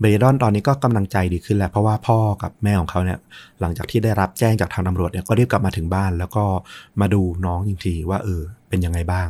[0.00, 3.18] เบรดอนตอนนี้ก็กำลังใจดีขึ้นแล้วเพราะว่าพ่อกับแม่ของเขาเนี่ย
[3.60, 6.44] หลังจากที่ได้รับแจ้งจากทางตำรวจเนี่ยก็รีบกลับมาถึงบ้าน แล้วก็
[7.00, 9.28] มาดูน้องจริงๆว่าเออเป็นยังไงบ้าง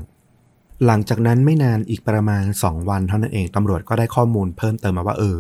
[0.87, 5.37] หลังจากนั้นไม่นานอีกประมาณ 2 วันเท่านั้นเองตำรวจก็ได้ข้อมูลเพิ่มเติมมาว่าเออ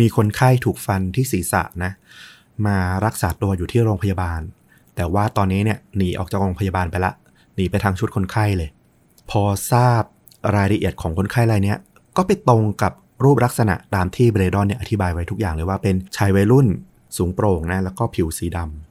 [0.00, 1.92] มีคนไข้ถูกฟันที่ศีรษะนะ
[2.66, 4.40] มารักษาตัวอยู่ที่โรงพยาบาล
[4.96, 7.12] แต่ว่าตอนนี้เนี่ยหนีออกจากโรงพยาบาลไปละ
[7.54, 8.68] หนีไปทางชุดคนไข้เลย
[9.30, 10.02] พอทราบ
[10.56, 11.74] รายละเอียดของคนไข้รายนี้
[12.16, 12.92] ก็ไปตรงกับ
[13.24, 16.66] รูปลักษณะตามที่เบรดอนเนี่ยอธิบายไว้ทุกอย่างเลยว่าเป็นชายวัยรุ่น
[17.16, 18.85] สูงโปร่งนะแล้วก็ผิวสีดำ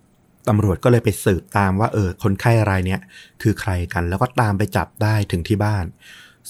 [0.47, 2.99] ตำรวจก็เลยไปสืบตามว่าเออคนไข้รายเนี้ย
[3.41, 5.85] คือใครกันแล้วก็ตามไปจับได้ถึงที่บ้าน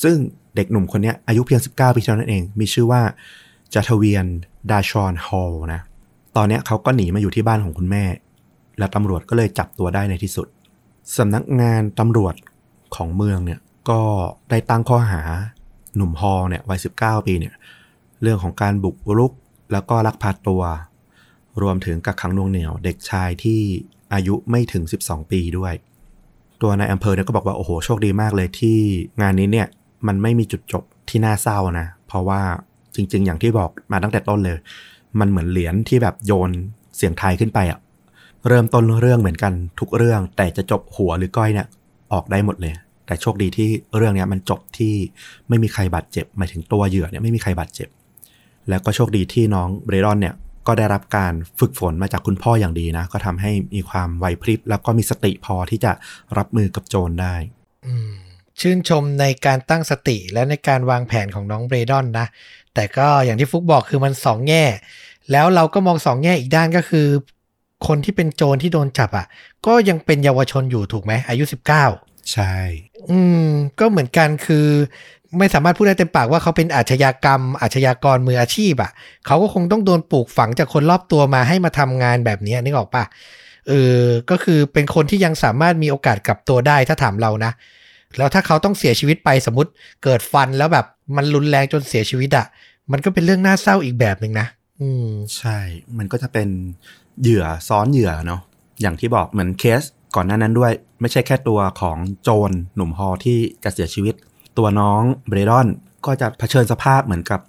[0.04, 0.16] ซึ่ง
[0.56, 3.02] เด็กหนุ่มคนนี้อายุเพียง 19 ปีเท่านั้นเอง มีชื่อว่า
[3.74, 4.26] จัทเวียน
[4.72, 5.82] ดาชอนฮอลนะ
[6.36, 8.04] ตอนนี้เขาก็หนีมาอยู่ที่บ้านของคุณแม่
[8.78, 10.48] แล้วตำรวจก็เลยจับตัวได้ในที่สุด
[11.18, 12.36] สำนักงานตำรวจ
[12.96, 14.02] ของเมืองเนี่ยก็
[14.50, 15.22] ได้ตั้งข้อหา
[15.96, 17.54] หนุ่มฮอลเนี่ยวัย 19 ปีเนี่ย
[18.22, 19.32] เรื่องของการบุกรุก
[19.72, 20.62] แล้วก็ลักพาตัว
[21.62, 23.60] รวมถึงกักขังนวงเหนี่ยวเด็กชายที่
[24.14, 25.74] อายุไม่ถึง 12 ปีด้วย
[26.62, 28.78] ตัวนายอำเภอเนี่ยก็บอกว่าโอ้โหโชคดีมากเลยที่
[29.22, 29.68] งานนี้เนี่ย
[30.08, 32.42] มันไม่มีจุดจบที่น่าเศร้านะ เพราะว่า
[32.96, 34.58] จริง ๆ อย่างที่บอกมาตั้งแต่ต้นเลย
[35.20, 36.52] มันเหมือนเหรียญที่แบบโยน
[36.96, 37.80] เสียงไทายขึ้นไปอะ
[38.48, 41.68] เริ่มต้นเรื่องเหมือนกันทุกเรื่อง แต่จะจบหัวหรือก้อยเนี่ย
[42.14, 42.74] ออกได้หมดเลย
[43.06, 44.94] แต่โชคดีที่เรื่องเนี้ยมันจบที่
[45.50, 47.90] ไม่มีใครบาดเจ็บหมายถึงตัวเหยื่อเนี่ยไม่มีใครบาดเจ็บ
[48.70, 50.36] แล้วก็โชคดีที่น้องเบรดอนเนี่ย
[50.68, 55.92] ก็ได้รับการฝึกฝนมาจากคุณพ่ออย่างดีนะ ก็ทำให้มีความไหวพริบ แล้วก็มีสติพอที่จะ
[56.38, 57.36] รับมือกับโจรได้
[57.86, 58.12] อืม
[58.60, 62.28] ชื่นชมในการตั้งสติและในการวางแผนของน้องเบรดอนนะ
[62.74, 64.66] แต่ก็อย่างที่ฟุกบอกคือมันสองแง่
[65.32, 67.08] แล้วเราก็มองสองแง่อีกด้านก็คือ
[67.88, 69.28] คนที่เป็นโจรที่โดนจับอะ
[69.68, 71.44] ก็ยังเป็นเยาวชนอยู่ถูกไหมอายุ
[71.88, 72.56] 19 ใช่
[73.10, 73.50] อืม
[73.80, 74.68] ก็เหมือนกันคือ
[75.40, 78.92] ไม่สามารถพูดได้เต็มปากว่าเขาเป็นอาชญากรรม อาชญากรมืออาชีพอะ่ะ
[79.26, 83.04] เขาก็คงต้องโดนปลูกฝังจากคนรอบตัวมาให้มาทำงานแบบนี้นึกออกปะ
[83.68, 87.52] เออก็คือเป็นคนที่ยังสามารถมีโอกาสกลับตัวได้ถ้าถามเรานะ
[88.18, 89.72] แล้วถ้าเขาต้องเสียชีวิตไปสมมติ
[90.04, 92.46] เกิดฟันแล้วแบบมันรุนแรงจนเสียชีวิตอะ่ะ
[92.92, 94.48] มันก็เป็นเรื่องน่าเศร้าอีกแบบหนึ่งนะ
[94.82, 95.58] อืมใช่
[95.98, 96.50] มันก็จะเป็น
[97.22, 98.42] เหยื่อซ้อนเหยื่อเนาะ
[98.82, 99.82] อย่างที่บอกเหมือนเคส
[100.16, 100.72] ก่อนหน้านั้นด้วย
[101.02, 104.16] ไม่ใช่แค่ตัวของโจรหนุ่มฮอที่จะเสียชีวิต
[104.58, 105.68] ตัวน้องเบรดอน
[106.06, 107.40] ก็จะเผชิญสภาพเหมือนกับ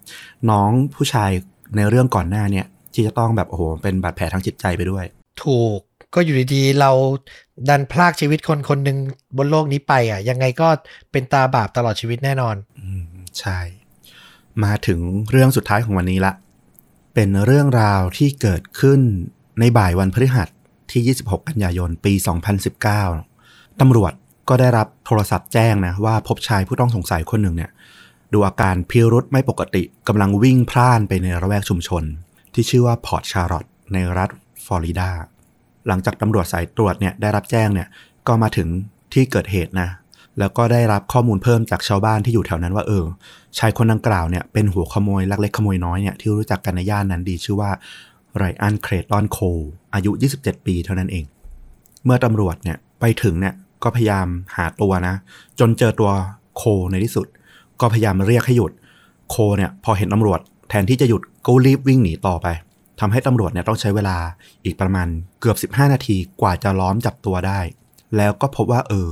[0.50, 1.30] น้องผู้ชาย
[1.76, 5.04] ในเรื่องก่อนหน้าเนี่ยที่จะต้องแบบโอ้โหเป็นบาดแผลทางจิตใจไปด้วย
[5.42, 5.80] ถูก
[6.14, 6.90] ก็อยู่ดีๆ เรา
[7.68, 8.98] ดันพลากชีวิตคนคนหนึ่ง
[9.36, 10.68] บนโลกนี้ไปอะ ยังไงก็
[11.12, 13.04] เป็นตาบาปตลอดชีวิตแน่นอน อืม
[13.38, 13.58] ใช่
[14.64, 16.32] มาถึงเรื่องสุดท้ายของวันนี้ละ
[17.14, 19.00] เป็นเรื่องราวที่เกิดขึ้น
[19.60, 20.48] ในบ่ายวันพฤหัส
[20.90, 22.12] ที่ 26 กันยายน ปี
[22.96, 24.12] 2019 ตำรวจ
[24.48, 27.70] ก็ได้รับโทรศัพท์แจ้งนะว่าพบชายผู้ต้องสงสัยคนหนึ่งเนี่ย
[28.32, 32.02] ดูอาการพิรุธไม่ปกติกำลังวิ่งพล่านไปในละแวกชุมชน
[32.54, 34.30] ที่ชื่อว่าพอร์ตชาร์ลอตต์ในรัฐ
[34.64, 35.10] ฟลอริดา
[35.86, 37.88] หลังจากตำรวจสายตรวจเนี่ยได้รับแจ้งเนี่ย
[38.26, 38.68] ก็มาถึง
[39.12, 39.88] ที่เกิดเหตุนะ
[40.38, 43.04] แล้วก็ได้รับข้อมูลเพิ่มจากชาวบ้านที่อยู่แถวนั้นว่าเออ
[43.58, 47.70] ชายคนดังกล่าวเนี่ยเป็นหัวขโมยลักเล็กขโมยน้อยเนี่ยที่รู้จักกันในย่านนั้นดีชื่อว่า
[48.36, 49.38] ไรอันเครตอนโค
[49.94, 51.24] อายุ 27 ปีเท่านั้นเอง
[52.04, 55.14] เมื่อตำรวจเนี่ยไปถึงเนี่ย ก็พยายามหาตัวนะ
[55.60, 56.10] จนเจอตัว
[56.56, 57.26] โคในที่สุด
[57.80, 58.72] ก็พยายามเรียกให้หยุด
[59.30, 62.46] โคเนี่ยพอเห็นตำรวจ แทนที่จะหยุดก็รีบวิ่งหนีต่อไป
[63.00, 64.16] ทำให้ตำรวจเนี่ยต้องใช้เวลา
[64.64, 65.08] อีกประมาณ
[65.40, 67.60] เกือบ 15 นาทีกว่าจะล้อมจับตัวได้
[68.16, 69.10] แล้วก็พบว่าเออ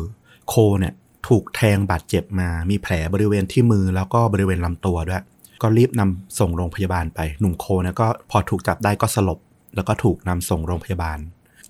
[0.49, 0.95] โคเนี่ย
[1.29, 5.23] ถูกแทงบาดเจ็บมา มีแผลบริเวณที่มือแล้วก็บริเวณลำตัวด้วย
[5.63, 9.39] ก็รีบนำส่งโรงพยาบาลไป หนุ่มโคเนี่ยก็พอถูกจับได้ก็สลบ
[9.75, 11.19] แล้วก็ถูกนำส่งโรงพยาบาล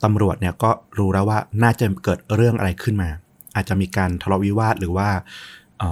[0.04, 3.10] ตำรวจเนี่ยก็รู้แล้วว่าน่าจะเกิดเรื่องอะไรขึ้นมา
[3.54, 5.08] อาจจะมีการทะเลาะวิวาทหรือว่า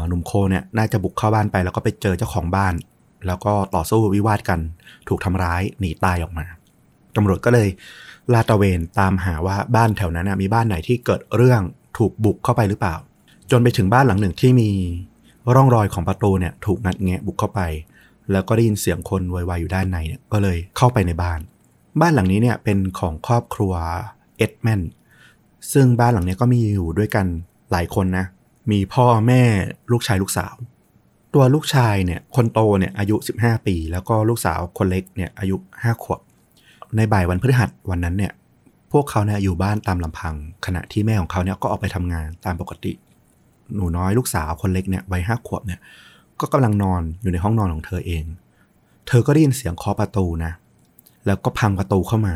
[0.09, 2.75] หนุ่มโคเนี่ยน่าจะบุกเข้าบ้านไป แล้วก็ไปเจอเจ้าของบ้าน
[3.27, 4.61] แล้วก็ต่อสู้วิวาทกัน
[5.09, 6.47] ถูกทำร้ายหนีตายออกมา
[7.17, 7.69] ตำรวจก็เลย
[8.33, 11.63] ลาดตระเวนตามหาว่าบ้านแถวนั้นมีบ้านไหนที่เกิดเรื่อง
[11.99, 12.97] ถูกบุกเข้าไปหรือเปล่า
[13.51, 14.71] จนไปถึงบ้านหลังหนึ่งที่มี
[15.55, 17.61] ร่องรอยของประตูเนี่ยถูกงัดแงะบุกเข้าไป
[18.33, 21.41] แล้วก็ได้ยินเสียงคนโวยวายอยู่ด้านในเนี่ยก็เลยเข้าไปในบ้าน
[22.01, 23.73] บ้านหลังนี้เนี่ยเป็นของครอบครัว
[24.39, 24.83] เอ็ดแมน
[25.73, 27.27] ซึ่งบ้านหลังนี้ก็มีอยู่ด้วยกัน
[27.73, 28.27] หลายคนนะ
[28.71, 29.43] มีพ่อแม่
[29.93, 30.55] ลูกชายลูกสาว
[31.35, 36.21] ตัวลูกชายเนี่ยคนโตเนี่ยอายุ 15 ปี แล้วก็ลูกสาวคนเล็กเนี่ยอายุ 5 ขวบ
[36.97, 38.33] ในบ่ายวันพฤหัสวันนั้นเนี่ย
[38.93, 40.35] พวกเขาเนี่ยอยู่บ้านตามลำพัง
[40.67, 42.93] ขณะที่แม่ของเขาเนี่ยก็ออกไปทำงานตามปกติ
[43.75, 45.81] หนูน้อยลูกสาวคนเล็กเนี่ยวัยห้าขวบเนี่ย
[46.41, 48.25] ก็กำลังนอนอยู่ในห้องนอนของเธอเอง
[49.09, 50.53] เธอก็ได้ยินเสียงเคาะประตูนะ
[51.27, 52.35] แล้วก็พังประตูเข้ามา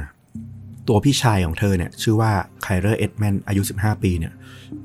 [0.89, 4.33] ตัวพี่ชายของเธอเนี่ยชื่อว่าไคลเรอร์เอ็ดแมนอายุ 15 ปีเนี่ย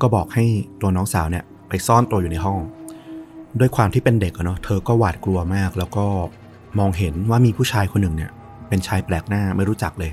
[0.01, 0.45] ก็บอกให้
[0.81, 2.59] ตัวน้องสาวเนี่ยไปซ่อนตัวอยู่ในห้อง
[3.59, 6.05] ด้วยความที่เป็นเด็กเนาะเธอก็หวาดกลัวมาก แล้วก็
[6.79, 8.31] มองเห็นว่ามีผู้ชายคนหนึ่งเนี่ย
[8.69, 10.11] เป็นชายแปลกหน้าไม่รู้จักเลย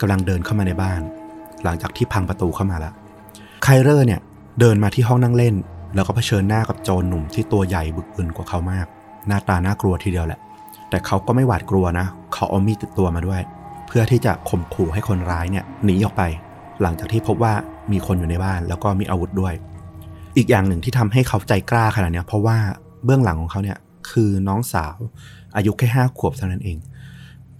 [0.00, 1.00] กำลังเดินเข้ามาในบ้าน
[1.64, 2.92] หลังจากที่พังประตูเข้ามาแล้ว
[3.62, 4.20] ไคลเลอร์เนี่ย
[4.60, 5.54] เดินมาที่ห้องนั่งเล่น
[5.94, 8.86] แล้วก็เผชิญหน้ากับโจรหนุ่มที่ตัวใหญ่บึกบึนกว่าเขามาก
[9.26, 10.40] หน้าตาน่ากลัวทีเดียวแหละ
[10.90, 13.40] แต่เขาก็ไม่หวาดกลัวนะ เขาเอามีดติดตัวมาด้วย
[13.86, 16.22] เพื่อที่จะข่มขู่ให้คนร้ายเนี่ยหนีออกไป
[16.82, 17.52] หลังจากที่พบว่า
[17.92, 19.54] มีคนอยู่ในบ้านแล้วก็มีอาวุธด้วย
[20.36, 22.58] อีกอย่างหนึ่งที่ทำให้เขาใจกล้าขนาดเนี้ยเพราะว่า
[23.04, 23.78] เบื้องหลังของเขาเนี่ย
[24.10, 24.96] คือน้องสาว
[25.56, 26.78] อายุแค่ห้าขวบเท่านั้นเอง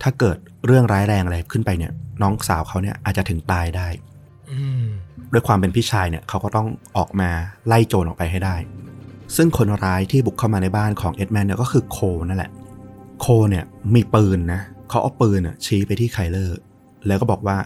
[0.03, 0.37] ถ้าเกิด
[0.67, 3.89] เรื่องร้ายแรงอะไรขึ้นไปเนี่ย น้องสาวเขาเนี่ยอาจจะถึงตายได้
[4.51, 4.87] อืม
[5.33, 7.31] ด้วยความเป็นพี่ชายเนี่ยเขาก็ต้องออกมา
[7.67, 8.57] ไล่โจรออกไปให้ได้
[9.37, 12.51] ซึ่งคนร้ายที่บุกเข้ามาในบ้านของเอ็ดแมนเนี่ยก็คือโคนั่นแหละ
[13.21, 16.59] โคเนี่ยมีปืนนะเขาเอาปืนน่ะชี้ไปที่ไคเลอร์
[17.07, 17.57] แล้วก็บอกว่า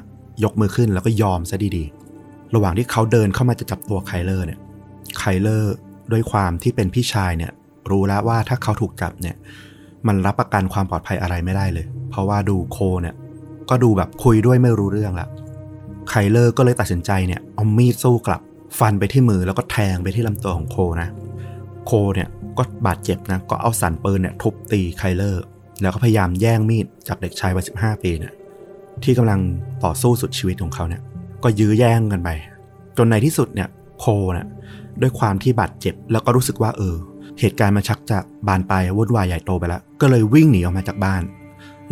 [0.45, 4.59] ยกมือขึ้นแล้วก็ยอมซะดีๆ ระหว่างที่เขาเดินเข้ามาจะจับตัวไคเลอร์เนี่ย
[5.19, 5.75] ไคเลอร์
[6.13, 7.53] ด้วยความที่เป็นพี่ชายเนี่ย
[7.91, 9.37] รู้แล้วว่าถ้าเขาถูกจับเนี่ย
[10.07, 13.15] มันรับประกันความปลอดภัยอะไรไม่ได้เลย เพราะว่าดูโคเนี่ย
[13.71, 15.29] ก็ดูแบบคุยด้วยไม่รู้เรื่องละ
[16.09, 18.41] ไคเลอร์ก็เลยตัดสินใจเนี่ยเอามีดสู้กลับ
[18.79, 21.09] ฟันไปที่มือแล้วก็แทงไปที่ลำตัวของโคนะ
[21.87, 25.45] โคเนี่ยก็บาดเจ็บนะก็เอาสันปืนเนี่ยทุบตีไคเลอร์
[25.81, 28.33] แล้วก็พยายามแย่งมีดจากเด็กชายวัยสิบห้าปีเนี่ย
[29.03, 29.41] ที่กำลัง
[29.85, 31.03] ต่อสู้สุดชีวิตของเขาเนี่ย
[31.43, 32.29] ก็ยื้อแย่งกันไป
[32.97, 33.69] จนในที่สุดเนี่ย
[34.01, 34.47] โคเนี่ย
[35.01, 36.97] ด้วยความที่บาดเจ็บแล้วก็รู้สึกว่าเออ
[37.41, 41.23] เหตุการณ์มันชักจะบานปลายวุ่นวายใหญ่โตไปแล้วก็เลยวิ่งหนีออกมาจากบ้าน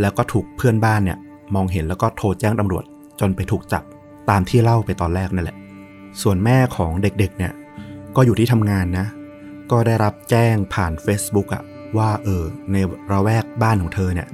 [0.00, 1.18] แล้วก็ถูกเพื่อนบ้านเนี่ย
[1.54, 2.84] มองเห็นแล้วก็โทรแจ้งตำรวจ
[3.20, 3.82] จนไปถูกจับ
[4.30, 5.56] ตามที่เล่าไปตอนแรกนั่นแหละ
[6.22, 7.52] ส่วนแม่ของเด็กๆเนี่ย
[8.16, 9.06] ก็อยู่ที่ทำงานนะ
[9.70, 11.62] ก็ได้รับแจ้งผ่าน Facebook อะ
[11.98, 12.76] ว่าเออใน
[13.12, 14.28] ระแวกบ้านของเธอเนี่ย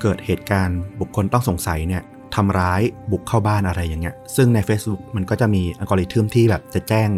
[0.00, 2.02] เกิดเหตุการณ์บุคคลต้องสงสัยเนี่ย
[2.34, 7.08] ทำร้ายบุกเข้าบ้านอะไรอย่างเงี้ย ซึ่งใน Facebook มันก็จะมีอัลกอริทึมที่แบบจะแจ้ง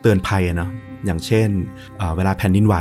[0.00, 0.70] เตือนภัยเนาะ
[1.06, 1.48] อย่างเช่น
[1.98, 2.76] เเวลาแผ่นดินไหว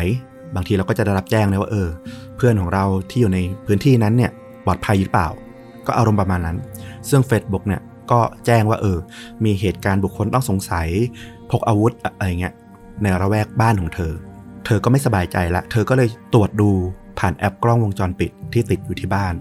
[0.55, 1.87] บางทีเราก็จะได้รับแจ้งเลยว่าเออ
[2.35, 4.31] เพื่อนของเราที่อยู่ในพื้นที่นั้นเนี่ย
[4.65, 5.29] ปลอดภัยหรือเปล่า
[5.87, 6.57] ก็อารมณ์ประมาณนั้น
[7.09, 8.97] ซึ่ง Facebook เนี่ยก็แจ้งว่าเออ
[9.45, 10.87] มีเหตุการณ์บุคคลต้องสงสัย
[11.51, 12.53] พกอาวุธอะไรเงี้ย
[13.01, 14.13] ในระแวกบ้านของเธอ
[14.65, 16.69] เธอก็ไม่สบายใจละ เธอก็เลยตรวจดู
[17.19, 19.33] ผ่านแอปกล้องวงจรปิดที่ติดอยู่ที่บ้าน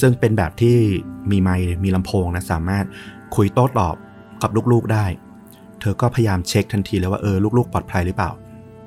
[0.00, 0.76] ซึ่งเป็นแบบที่
[1.30, 2.84] มีไมค์มีลำโพงนะสามารถ
[3.36, 3.96] คุยโต้ตอบ
[4.42, 5.06] กับลูกๆได้
[5.80, 8.30] เธอก็พยายามเช็คทันทีเลยว่าเออลูกๆปลอดภัยหรือเปล่า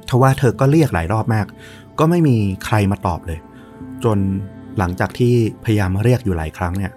[0.10, 1.46] ทว่าเธอก็เรียกหลายรอบมาก
[2.00, 3.40] ก็ไม่มีใครมาตอบเลย
[4.04, 4.18] จน
[4.78, 6.92] หลังจากที่พยายามเรียกอยู่หลายครั้งเนี่ย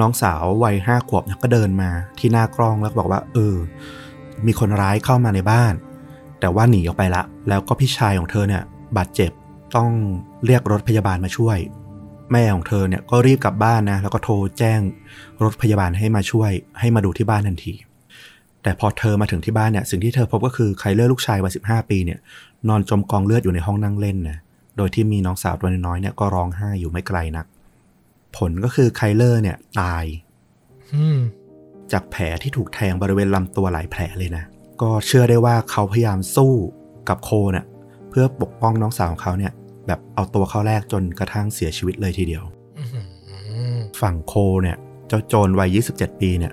[0.00, 3.56] น้องสาววัยห้าขวบก็เดินมาที่หน้ากล้องแล้วบอกว่า เออ
[4.46, 5.74] มีคนร้ายเข้ามาในบ้าน
[6.40, 8.62] แต่ว่าหนีออกไปละ แล้วก็พี่ชายของเธอเนี่ย
[8.96, 9.30] บาดเจ็บ
[9.76, 9.90] ต้อง
[10.46, 11.58] เรียกรถพยาบาลมาช่วย
[12.32, 14.80] แม่ของเธอเนี่ยก็รีบกลับบ้านนะแล้วก็โทรแจ้ง
[15.44, 17.74] รถพยาบาลให้มาช่วย ให้มาดูที่บ้านทันที
[18.62, 22.18] แต่พอเธอมาถึงที่บ้านเนี่ยสิ่งที่เธอพบก็คือไคเลอร์ลูกชายวัยสิบห้าปีเนี่ย
[22.68, 24.38] นอนจมกองเลือดอยู่ในห้องนั่งเล่นนะ
[24.76, 27.46] โดยที่มีน้องสาวตัวน้อยๆเนี่ยก็ร้องไห้อยู่ไม่ไกลนัก
[28.36, 30.04] ผลก็คือไคเลอร์เนี่ยตาย
[30.94, 31.18] อืม
[31.92, 34.44] จากแผลที่ถูกแทงบริเวณลำตัวหลายแผลเลยนะ
[34.82, 36.54] ก็เชื่อได้ว่าเขาพยายามสู้
[37.08, 37.64] กับโคเนี่ย
[38.10, 39.52] เพื่อปกป้องน้องสาวของเขาเนี่ย
[39.86, 42.44] แบบเอาตัวเข้าแรกจนกระทั่งเสียชีวิตเลยทีเดียว
[42.78, 43.00] อื้อหื
[43.74, 44.76] อฝั่งโคเนี่ย
[45.08, 46.52] เจ้าโจรวัย 27 ปีเนี่ย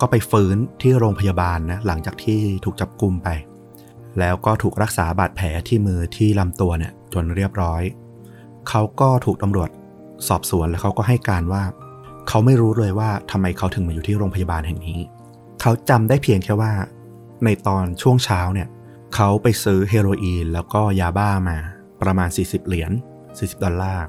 [0.00, 3.28] ก็ไปฟื้นที่โรงพยาบาลนะหลังจากที่ถูกจับกุมไป
[4.18, 7.82] แล้วก็ถูกรักษาบาดแผลที่มือที่ลำตัวเนี่ยจนเรียบร้อย
[8.68, 9.70] เขาก็ถูกตำรวจ
[10.28, 11.62] สอบสวนแล้วเขาก็ให้การว่า
[12.28, 14.98] เขาไม่รู้เลยว่าทำไมเขาถึงมาอยู่ที่โรงพยาบาลแห่งนี้
[15.60, 16.72] เขาจำได้เพียงแค่ว่า
[17.44, 18.68] ในตอนช่วงเช้าเนี่ย
[19.14, 21.58] เขาไปซื้อเฮโรอีนแล้วก็ยาบ้ามา
[22.02, 22.92] ประมาณ 40 เหรียญ
[23.28, 24.06] 40 ดอลลาร์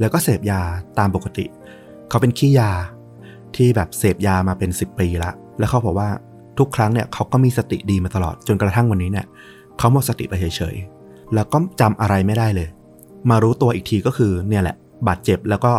[0.00, 0.60] แล้วก็เสพยา
[0.98, 1.46] ตามปกติ
[2.08, 2.72] เขาเป็นขี้ยา
[3.56, 6.10] ที่แบบเสพยามาเป็น 10 ปีละ แล้วเขาบอกว่า
[6.58, 9.26] ทุกครั้งเนี่ยเขาก็มีสติดีมาตลอดจนกระทั่งวันนี้เนี่ย
[9.78, 12.68] เขาหมดสติไปเฉยๆ แล้วก็จำอะไรไม่ได้เลย
[13.30, 14.76] มารู้ตัวอีกทีก็คือเนี่ยแหละ
[15.08, 15.72] บาดเจ็บแล้วก็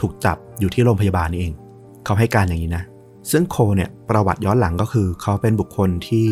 [0.00, 1.52] ถูกจับอยู่ที่โรงพยาบาลนี่เอง
[2.04, 2.84] เขาให้การอย่างนี้นะ
[3.30, 6.28] ซึ่งโคเนี่ยประวัติย้อนหลังก็คือ เขาเป็นบุคคลที่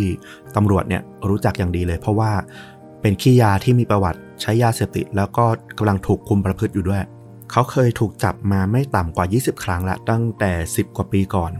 [0.57, 2.31] ตำรวจเนี่ยรู้จักอย่างดีเลย เพราะว่า
[3.03, 5.44] เป็นขี้ยาที่มีประวัติใช้ยาเสพติดแล้วก็
[5.79, 7.03] กำลังถูกคุมประพฤติอยู่ด้วย
[7.51, 11.53] เขาเคยถูกจับมาไม่ต่ำกว่า 20 ครั้งละตั้งแต่ 10 กว่าปีก่อน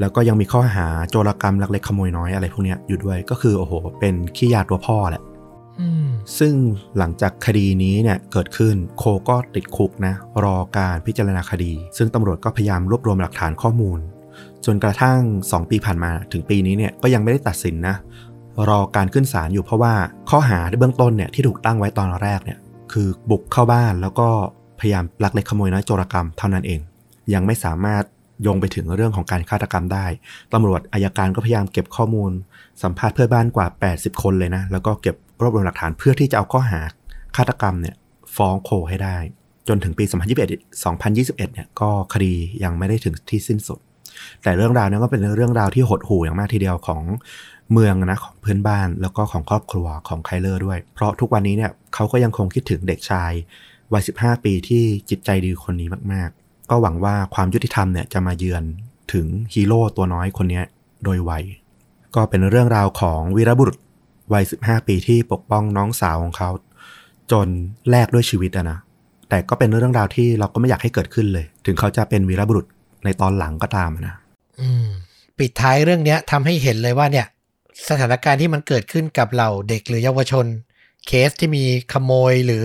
[0.00, 5.22] แล้วก็ยังมีข้อหาโจรกรรมลักเล็กขโมยน้อยอะไรพวกเนี้ยอยู่ด้วย ก็คือโอ้โห เป็นขี้ยาตัวพ่อแหละ
[5.80, 6.54] อืมซึ่ง
[6.98, 13.98] หลังจากคดีนี้เนี่ยเกิดขึ้นโคก็ติดคุกนะรอการพิจารณาคดี ซึ่งตำรวจก็พยายามรวบรวมหลักฐานข้อมูล
[14.66, 17.96] จนกระทั่ง 2 ปีผ่านมาถึงปีนี้เนี่ยก็ยังไม่ได้ตัดสินนะ
[18.68, 19.94] รอการขึ้นศาลอยู่เพราะว่า
[20.30, 22.58] ข้อหาในเบื้องต้นเนี่ยที่ถูกตั้งไว้ตอนแรกเนี่ย
[22.92, 24.28] คือบุกเข้าบ้านแล้วก็
[24.80, 26.80] พยายามลักเล็กขโมยน้อยโจรกรรมเท่านั้นเอง
[27.34, 28.04] ยังไม่สามารถ
[28.42, 30.06] โยงไปถึงเรื่องของการฆาตกรรมได้
[30.52, 32.30] ตำรวจอายการก็พยายามเก็บข้อมูล
[32.82, 36.80] สัมภาษณ์เพื่อนบ้านกว่า 80 คนเลยนะ แล้วก็เก็บรวบรวมหลักฐานเพื่อที่จะเอาข้อหา
[37.36, 37.96] ฆาตกรรมเนี่ย
[38.36, 39.16] ฟ้องโคให้ได้
[39.68, 43.78] จนถึงปี 2021 2021เนี่ยก็คดียังไม่ได้ถึงที่สิ้นสุด
[44.42, 47.02] แต่เรื่องราวนี้ก็เป็นเรื่องราวที่หดหู่อย่างมากทีเดียวของ
[47.72, 53.32] เมืองนะของเพื่อนบ้านแล้วก็ของครอบครัวของไคลเลอร์ด้วย เพราะทุกวันนี้เนี่ยเขาก็ยังคงคิดถึงเด็กชาย
[53.92, 58.64] วัย 15 ปีที่จิตใจดีคนนี้มาก ๆ ก็หวังว่าความยุติธรรมเนี่ยจะมาเยือน
[59.12, 60.62] ถึงฮีโร่ตัวน้อยคนนี้
[61.04, 61.32] โดยไว
[62.14, 63.76] ก็เป็นเรื่องราวของวีรบุรุษ
[64.32, 66.50] วัย 15 ปีที่ปกป้องน้องสาวของเขา
[67.32, 67.48] จน
[67.90, 68.78] แลกด้วยชีวิตอะนะ
[69.28, 72.66] แต่ก็เป็นเรื่องราวที่เราก็ไม่อยากให้เกิดขึ้นเลย ถึงเขาจะเป็นวีรบุรุษ
[73.04, 74.14] ในตอนหลังก็ตามนะ
[74.60, 74.88] อืม
[75.38, 77.26] ปิดท้ายเรื่องเนี้ยทำให้เห็นเลยว่าเนี่ย
[77.88, 80.46] สถานการณ์ที่มันเกิดขึ้นกับเหล่าเด็กหรือเยาวชน
[81.06, 82.64] เคสที่มีขโมยหรือ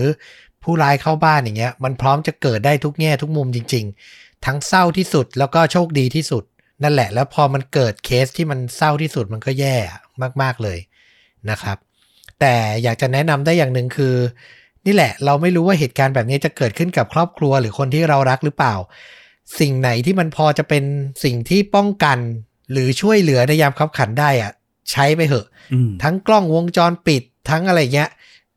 [0.62, 6.44] ผู้ร้ายเข้าบ้านอย่างเงี้ย มันพร้อมจะเกิดได้ทุกแง่ทุกมุมจริง ๆ ทั้งเศร้าที่สุดแล้วก็โชคดีที่สุด
[6.82, 9.76] นั่นแหละ แล้วพอมันเกิดเคสที่มันเศร้าที่สุดมันก็แย่
[10.42, 10.78] มาก ๆเลย
[11.50, 11.76] นะครับ
[12.40, 14.14] แต่อยากจะแนะนำได้อย่างหนึ่งคือ
[14.86, 18.74] นี่แหละเราไม่รู้ว่าเหตุการณ์แบบนี้จะเกิดขึ้นกับครอบครัวหรือคนที่เรารักหรือเปล่า
[19.60, 20.84] สิ่งไหนที่มันพอจะเป็น
[21.24, 22.18] สิ่งที่ป้องกัน
[22.72, 24.52] หรือช่วยเหลือในยามขับขันได้อะ
[24.90, 28.08] ใช้ไปเถอะอืมทั้งกล้องวงจรปิดทั้งอะไรเงี้ย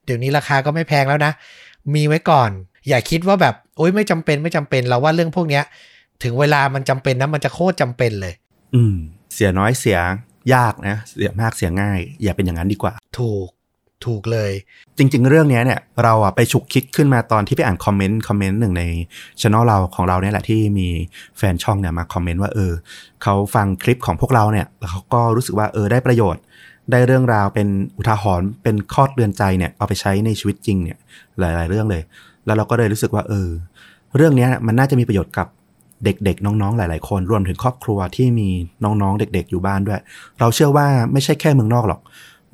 [0.05, 1.31] เดี๋ยวนี้ราคาก็ไม่แพงแล้วนะ
[1.95, 2.49] มีไว้ก่อน
[2.89, 5.63] อย่าคิดว่าแบบโอ๊ยไม่จำเป็นไม่จำเป็นเราว่าเรื่องพวกเนี้ย
[6.23, 8.33] ถึงเวลามันจำเป็นนะมันจะโคตรจำเป็นเลย
[8.75, 8.95] อืม
[9.33, 9.99] เสียน้อยเสีย
[10.53, 13.47] ยากนะ เสียมากเสียง่าย อย่าเป็นอย่างนั้นดีกว่า ถูก
[14.05, 14.51] ถูกเลย
[14.97, 18.83] จริง ๆ เรื่องนี้เนี่ยเราอะไปฉุกคิดขึ้นมาตอนที่ไปอ่านคอมเมนต์คอมเมนต์หนึ่งใน
[19.41, 20.87] ช anel เราของเราเนี่ยแหละที่มี
[21.37, 22.71] แฟนช่องเนี่ยมาคอมเมนต์ว่าเออ
[23.23, 26.41] เขาฟังคลิปของพวกเราเนี่ยแล้วเขาก็รู้สึกว่าเออได้ประโยชน์
[26.91, 30.97] ได้เรื่องราวเป็นอุทาหรณ์เป็นข้อเตือนใจเนี่ยเอาไปใช้ในชีวิตจริงเนี่ย
[31.39, 32.01] หลาย ๆ เรื่องเลย
[32.45, 33.49] แล้วเราก็เลยรู้สึกว่าเออ
[34.15, 35.47] เรื่องนี้มันน่าจะมีประโยชน์กับ
[36.03, 38.49] เด็กๆ น้องๆ หลาย ๆ คนรวมถึงครอบครัวที่มี
[38.83, 40.01] น้องๆ เด็ก ๆ อยู่บ้านด้วย
[40.39, 42.01] เราเชื่อว่าไม่ใช่แค่เมืองนอกหรอก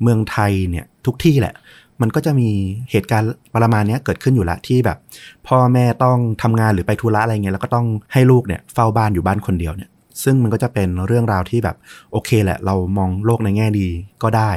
[0.02, 1.54] เมืองไทยเนี่ย ทุกที่แหละ
[2.00, 2.48] มันก็จะมี
[2.90, 4.98] เหตุการณ์ประมาณเนี้ยเกิดขึ้นอยู่แล้วที่แบบ
[5.46, 9.90] พ่อแม่ต้องทำงานหรือไปธุระอะไรเงี้ยแล้วก็ต้องให้ลูกเนี่ยเฝ้าบ้านอยู่บ้านคนเดียวเนี่ย
[10.24, 11.76] ซึ่งมันก็จะเป็นเรื่องราวที่แบบ
[12.12, 13.88] โอเคแหละ เรามองโลกในแง่ดี
[14.22, 14.50] ก็ได้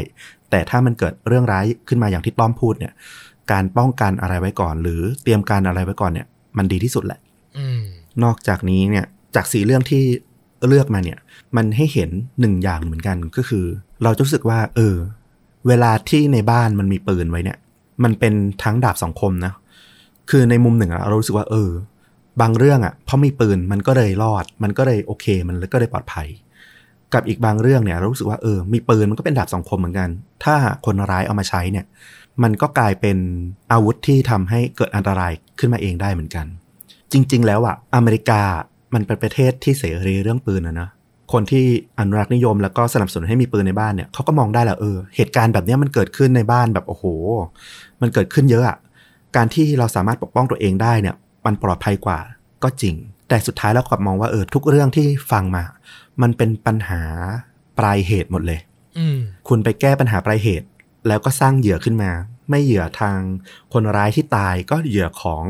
[0.50, 2.94] แต่ถ้ามันเกิดเรื่องร้ายขึ้นมาอย่างที่ต้อมพูดเนี่ย
[3.52, 7.20] การป้องกันอะไรไว้ก่อน หรือเตรียมการอะไรไว้ก่อนเนี่ย มันดีที่สุดแหละ
[7.58, 7.82] อืม
[8.24, 10.02] นอกจากนี้เนี่ยจากสีเรื่องที่
[10.68, 11.20] เลือกมาเนี่ย
[11.56, 12.10] มันให้เห็น
[12.40, 13.66] หนึ่งอย่างเหมือนกันก็คือ
[14.04, 14.96] เราจะรู้สึกว่า เออ
[15.68, 17.58] เวลาที่ในบ้านมันมีปืนไว้เนี่ย
[18.04, 19.54] มันเป็นทั้งดาบสองคมนะ
[20.30, 21.70] คือในมุมหนึ่งเรารู้สึกว่าเออ
[22.42, 26.28] บางเรื่องอะเพราะมีปืนมันก็เลยรอด มันก็เลยโอเค มันก็เลยปลอดภัย
[27.14, 30.10] กับอีกบางเรื่องเนี่ยเรารู้สึกว่าเออ มีปืนมันก็เป็นดาบสองคมเหมือนกัน
[30.44, 31.86] ถ้าคนร้ายเอามาใช้เนี่ย
[32.44, 33.18] มันก็กลายเป็น
[33.72, 36.46] อาวุธที่ทำให้เกิดอันตรายขึ้นมาเองได้เหมือนกัน
[37.12, 38.42] จริง ๆ แล้วอะอเมริกา
[38.94, 40.90] มันเป็นประเทศที่เสรีเรื่องปืนนะนะ
[41.32, 41.66] คนที่
[42.00, 47.06] อนุรักษ์นิยม แล้วก็สนับสนุนให้มีปืนในบ้านเนี่ยเขาก็มองได้แหละเออเหตุการณ์แบบเนี้ยมันเกิดขึ้นในบ้านแบบโอ้โห
[48.02, 48.78] มันเกิดขึ้นเยอะอะ
[49.36, 51.16] การที่เราสามารถปกป้องตัวเองได้เนี่ย
[51.46, 52.20] มันปลอดภัยกว่า
[52.64, 52.96] ก็จริง
[53.30, 55.64] แต่สุดท้ายแล้วกลับมองว่าเออทุกเรื่องที่ฟังมา
[56.22, 57.02] มันเป็นปัญหา
[57.78, 58.60] ปลายเหตุหมดเลย
[58.98, 60.68] อืมคุณไปแก้ปัญหาปลายเหตุ
[61.08, 62.12] แล้วก็สร้างเหยื่อขึ้นมา
[62.50, 63.18] ไม่เหยื่อทาง
[63.74, 65.44] คนร้ายที่ตายก็เหยื่อของ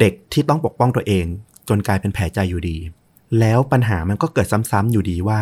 [0.00, 1.26] เด็กที่ต้องปกป้องตัวเอง
[1.68, 2.76] จนกลายเป็นแผลใจอยู่ดี
[3.40, 5.40] แล้วปัญหามันก็เกิดซ้ำๆอยู่ดีว่า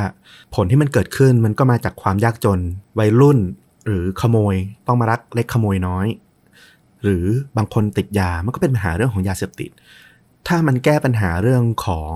[0.54, 2.60] ผลที่มันเกิดขึ้นมันก็มาจากความยากจน
[2.98, 3.38] วัยรุ่น
[3.86, 4.54] หรือขโมย
[4.86, 6.06] ต้องมารักเล็กขโมยน้อย
[7.02, 7.24] หรือ
[7.56, 9.70] บางคนติดยามันก็เป็นปัญหาเรื่องของยาเสพติด
[10.46, 12.14] ถ้ามันแก้ปัญหาเรื่องของ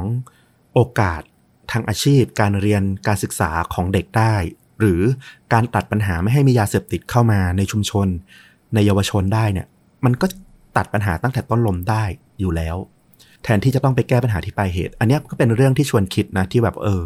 [0.75, 1.23] โอกาส
[1.71, 4.35] ทางอาชีพ การเรียนการศึกษาของเด็กได้
[4.81, 5.03] หรือ
[5.53, 8.09] การตัดปัญหาไม่ให้มียาเสพติดเข้ามาในชุมชน
[8.75, 9.67] ในเยาวชนได้เนี่ย
[10.05, 10.27] มันก็
[10.77, 12.05] ตัดปัญหาตั้งแต่ต้นลมได้
[12.41, 12.77] อยู่แล้ว
[13.45, 17.03] แทนที่จะต้องไปแก้ปัญหาที่ปลายเหตุ อันนี้ก็เป็นเรื่องที่ชวนคิดนะที่แบบเออ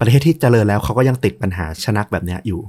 [0.00, 2.60] ประเทศที่เจริญแล้วเขาก็ยังติดปัญหาชนักแบบนี้อยู่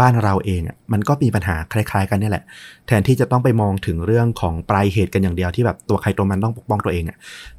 [0.00, 2.44] บ้านเราเองอะมันก็มีปัญหาคล้าย ๆ กันนี่แหละ
[2.86, 7.18] แทนที่จะต้องไปมองถึงเรื่องของปลายเหตุกันอย่างเดียวที่แบบตัวใครตัวมันต้องปกป้องตัวเองอะ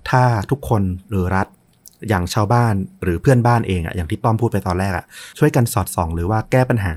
[0.10, 0.22] ถ้า
[0.52, 1.48] ทุกคนหรือรัฐ
[2.10, 2.74] อย่างชาวบ้าน
[3.04, 5.06] หรือเพื่อนบ้านเองอะอย่างที่ต้อมพูดไปตอนแรกอะ
[5.40, 6.94] ช่วยกันสอดส่องหรือว่าแก้ปัญหา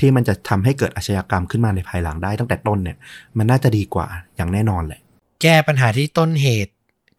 [0.00, 2.96] ที่มันจะทำให้เกิดอาชญากรรมขึ้นมาในภายหลังได้ตั้งแต่ต้นเนี่ย
[3.38, 4.06] มันน่าจะดีกว่า
[4.36, 5.00] อย่างแน่นอนแหละ
[5.42, 6.72] แก้ปัญหาที่ต้นเหตุ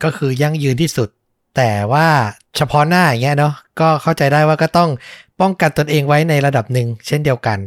[0.04, 1.10] ก็คือยั่งยืนที่สุด
[1.58, 2.08] แต่ว่า
[2.58, 4.90] เฉพาะหน้าอย่างเงี้ยเนาะก็เข้าใจได้ว่าก็ต้อง
[5.42, 7.58] ป้องกันตนเองไว้ในระดับหนึ่งเช่นเดียวกัน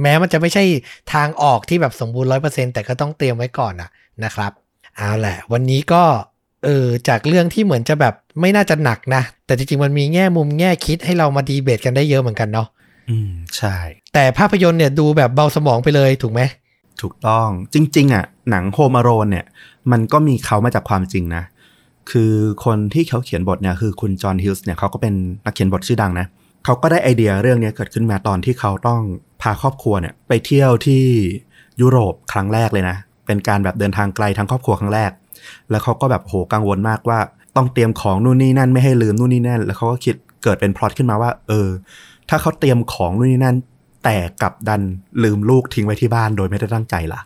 [0.00, 0.64] แม้มันจะไม่ใช่
[1.12, 3.88] ทางออกที่แบบสมบูรณ์ร้อยเปอร์เซ็นแต่ก็ต้องเตรียมไว้ก่อนนะ
[4.24, 4.52] นะครับ
[4.96, 6.02] เอาแหละ วันนี้ก็
[6.64, 12.68] เออจากเรื่องที่เหมือนจะแบบไม่น่าจะหนักนะ แต่จริงๆมันมีแง่มุมแง่คิดให้เรามาดีเบตกันได้เยอะเหมือนกันเนาะ
[13.10, 13.76] อืมใช่
[14.14, 16.40] แต่ภาพยนตร์เนี่ยดูแบบเบาสมองไปเลยถูกไหม
[17.00, 19.46] ถูกต้องจริง ๆ อะ หนังโฮม a โรนเนี่ย
[19.92, 21.42] มันก็มีเขามาจากความจริงนะ
[22.10, 22.32] คือ
[22.64, 26.26] คนที่เขาเขียนบทเนี่ยคือคุณจอห์นฮิลส์เนี่ยเขาก็เป็นนักเขียนบทชื่อดังนะ
[26.64, 29.00] เขาก็ได้ไอเดียเรื่องนี้เกิดขึ้นมาตอนที่เขาต้อง
[29.42, 31.02] พาครอบครัวเนี่ยไปเที่ยวที่
[31.80, 32.96] ยุโรปครั้งแรกเลยนะ
[33.26, 35.10] เป็นการแบบเดินทางไกลทางครอบครัวครั้งแรก
[35.70, 37.18] แล้วเขาก็แบบโหกังวลมากว่า
[37.56, 41.68] ต้องเตรียมของนู่นนี่นั่นไม่ให้ลืมนู่นนี่นั่น แล้วเขาก็คิดเกิดเป็นพล็อตขึ้นมาว่า เออ
[42.28, 43.56] ถ้าเขาเตรียมของนู่นนี่นั่น
[44.04, 44.82] แต่กลับดัน
[45.22, 47.20] ลืมลูกทิ้งไว้ที่บ้านโดยไม่ได้ตั้งใจล่ะ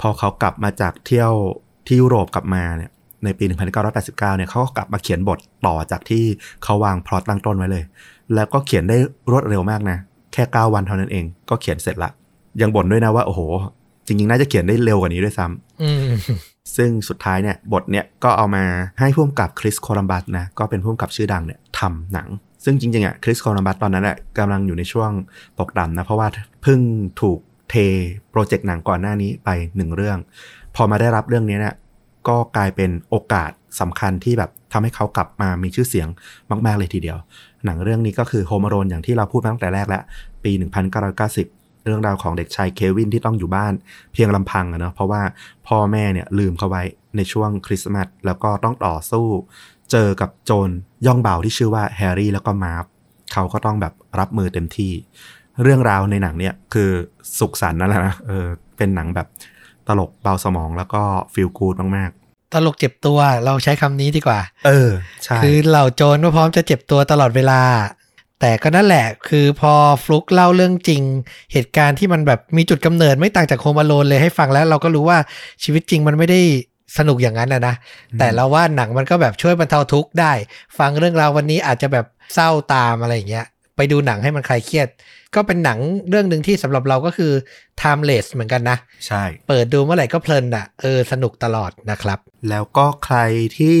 [0.00, 1.32] พอเขากลับมาจากเที่ยว
[1.86, 2.90] ที่ยุโรปกลับมาเนี่ย
[3.24, 6.24] ในปี 1989 เนี่ยเขาก็กลับมาเขียนบทต่อจากที่
[6.64, 7.84] เขาวางพล็อตตั้งต้นไว้เลย
[8.34, 8.96] แล้วก็เขียนได้
[9.30, 9.98] รวดเร็วมากนะ
[10.32, 12.10] แค่ 9 วันเท่านั้นเอง ก็เขียนเสร็จละ
[12.60, 13.40] ยังบ่นด้วยนะว่า โอ้โห
[14.06, 16.10] จริงๆ น่าจะเขียนได้เร็วกว่านี้ด้วยซ้ำอืม
[16.76, 18.64] ซึ่งสุดท้ายเนี่ยบทเนี่ยก็เอามา
[19.00, 22.28] ให้ผู้กำกับคริสโคลัมบัสนะ ก็เป็นผู้กำกับชื่อดังเนี่ยทำหนัง
[22.64, 25.10] ซึ่งจริงๆอะคริสโคลัมบัสตอนนั้นอะกำลังอยู่ในช่วง
[25.58, 26.28] ตกต่ำนะ เพราะว่า
[26.62, 26.80] เพิ่ง
[27.20, 27.38] ถูก
[27.70, 27.74] เท
[28.30, 30.18] โปรเจกต์หนังก่อนหน้านี้ไปหนึ่งเรื่อง
[30.74, 31.74] พอมาได้รับเรื่องนี้เนี่ย
[32.28, 33.50] ก็กลายเป็นโอกาส
[33.80, 36.08] สำคัญที่แบบทำให้เขากลับมามีชื่อเสียง
[36.66, 37.18] มาก ๆ เลยทีเดียว
[37.64, 40.02] หนังเรื่องนี้ก็คือโฮม a รนอย่างที่เราพูดตั้งแต่แรกแล้ว
[40.44, 40.52] ปี
[41.18, 43.72] 1990 เรื่องราวของเด็กชายเควินที่ต้องอยู่บ้าน
[44.12, 45.22] เพียงลำพังอะเนาะเพราะว่า
[45.68, 46.82] พ่อแม่เนี่ยลืมเขาไว้
[47.16, 49.26] ในช่วงคริสต์มาสแล้วก็ต้องต่อสู้
[49.90, 50.70] เจอกับโจร
[51.06, 52.84] ย่องเบาที่ชื่อว่าแฮร์รี่แล้วก็มาร์ฟ
[53.32, 54.92] เขาก็ต้องแบบรับมือเต็มที่
[55.62, 56.90] เรื่องราวในหนังเนี่ยคือ
[57.38, 58.46] สุขสันต์นั่นแหละนะเออ
[58.76, 59.26] เป็นหนังแบบ
[59.90, 61.02] ตลกเบาสมองแล้วก็
[61.34, 62.10] feel good มาก
[62.54, 64.90] ตลกเจ็บตัวเราใช้คำนี้ดีกว่าๆเออ
[65.24, 67.60] ใช่ คือเหล่าโจรก็พร้อมจะเจ็บตัวตลอดเวลา
[68.40, 69.72] แต่ก็นั่นแหละคือพอ
[70.04, 71.02] ฟลุกเล่าเรื่องจริง
[71.52, 75.18] เหตุการณ์ที่มันแบบมีจุดกำเนิดไม่ต่างจาก Home Alone เลยให้ฟังแล้วเราก็รู้ว่า
[75.62, 76.40] ชีวิตจริงมันไม่ได้
[76.98, 77.74] สนุกอย่างนั้นนะนะ
[78.18, 80.32] แต่เราว่าหนังมันก็แบบช่วยบรรเทาทุกข์ได้
[80.78, 83.46] ฟังเรื่องราววันนี้อาจจะแบบเศร้าตามอะไรอย่างเงี้ย
[83.80, 84.88] ไปดูหนังให้มันคลายเครียด
[85.34, 85.78] ก็เป็นหนัง
[86.08, 87.32] เรื่องหนึ่งที่สำหรับเราก็คือ
[87.80, 88.76] timeless เหมือนกันนะ
[89.06, 92.18] ใช่ เปิดดูเมื่อไหร่ก็เพลินอะเออสนุกตลอดนะครับ
[92.50, 93.18] แล้วก็ใคร
[93.58, 93.78] ที่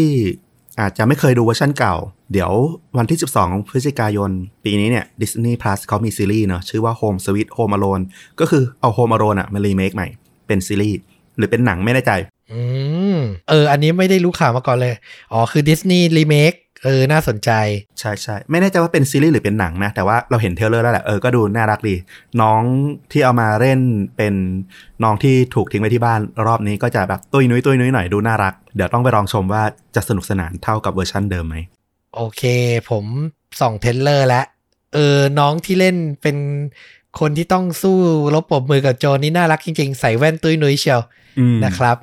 [0.80, 1.94] อาจจะไม่เคยดูเวอร์ชันเก่า
[2.32, 2.52] เดี๋ยว
[2.98, 4.30] วันที่ 12 พฤศจิกายน
[4.64, 8.04] ปีนี้เนี่ย Disney Plus เขามีซีรีส์เนาะชื่อว่า Home Sweet Home Alone
[8.40, 10.08] ก็คือเอา Home Alone อะมารีเมคใหม่
[10.46, 10.98] เป็นซีรีส์
[11.36, 12.12] หรือเป็นหนังไม่แน่ใจ
[12.52, 12.60] อื
[13.16, 14.94] ม เออ อันนี้ไม่ได้รู้ข่าวมาก่อนเลย
[15.32, 17.50] อ๋อ คือ Disney remake เออ น่าสนใจ
[18.00, 21.94] ใช่ใช่ไม่แน่ใจว่าเป็นซีรีส์หรือเป็นหนังนะ แต่ว่าเราเห็น trailer แล้วแหละ เออ ก็ดูน่ารักดี
[22.40, 22.62] น้อง
[23.12, 23.80] ที่เอามาเล่น
[24.16, 24.34] เป็น
[25.02, 29.62] น้องที่ถูกทิ้งไว้ที่บ้านรอบนี้ก็จะแบบตุ้ยนุ้ยตุ้ยนุ้ยหน่อยดูน่ารัก เดี๋ยวต้องไปลองชมว่า
[29.94, 31.56] จะสนุกสนานเท่ากับเวอร์ชันเดิมไหม
[32.16, 32.42] โอเค
[32.90, 33.04] ผม
[33.60, 34.44] ส่อง trailer แล้ว
[34.94, 36.36] เออ น้องที่เล่นเป็น
[37.20, 37.96] คนที่ต้องสู้
[38.34, 41.00] รบปรบมือกับโจรนี่น่ารักจริง ๆ ใส่แว่นตุ้ยนุ้ยเชียว
[41.38, 41.96] อืมนะครับ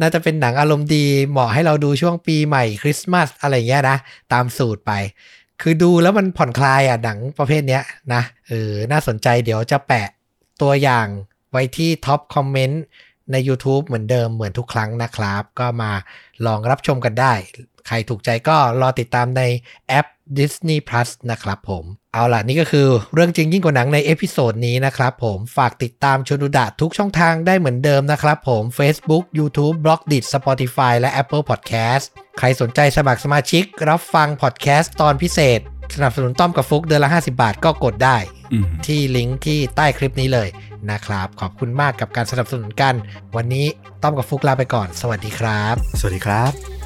[0.00, 3.96] น่าจะเป็นหนังอารมณ์ดี เหมาะให้เราดูช่วงปีใหม่คริสต์มาสอะไรเงี้ยนะ
[4.32, 4.92] ตามสูตรไป
[5.62, 7.82] คือดูแล้วมันผ่อนคลายอะหนังประเภทเนี้ย
[8.14, 10.08] นะเออน่าสนใจเดี๋ยวจะแปะ
[10.62, 11.06] ตัวอย่าง
[11.52, 12.82] ไว้ที่ top comment
[13.32, 15.92] ใน YouTube เหมือนเดิมเหมือนทุกครั้งนะครับ ก็มา
[16.46, 17.32] ลองรับชมกันได้
[17.86, 19.42] ใครถูกใจก็รอติดตามใน
[19.88, 20.06] แอป
[20.38, 30.14] Disney Plus นะครับผม เอาล่ะ นี่ก็คือเรื่องจริงยิ่งกว่าหนังใน episode นี้นะครับผม ฝากติดตามชวนดูดะทุกช่องทางได้เหมือนเดิมนะครับผม Facebook YouTube b l o g d
[30.16, 32.04] i t Spotify และ Apple Podcast
[32.38, 35.60] ใครสนใจสมัครสมาชิก รับฟังพอดแคสต์ตอนพิเศษ
[35.94, 38.16] สนับสนุนต้อมกับฟลุกเดือนละ 50 บาทก็กดได้
[38.52, 40.48] อืมที่ลิงก์ที่ใต้คลิปนี้เลย
[40.90, 42.94] นะครับ ขอบคุณมากกับการสนับสนุนกัน
[43.36, 43.66] วันนี้
[44.02, 46.77] ต้อมกับฟุกลาไปก่อน สวัสดีครับ สวัสดีครับ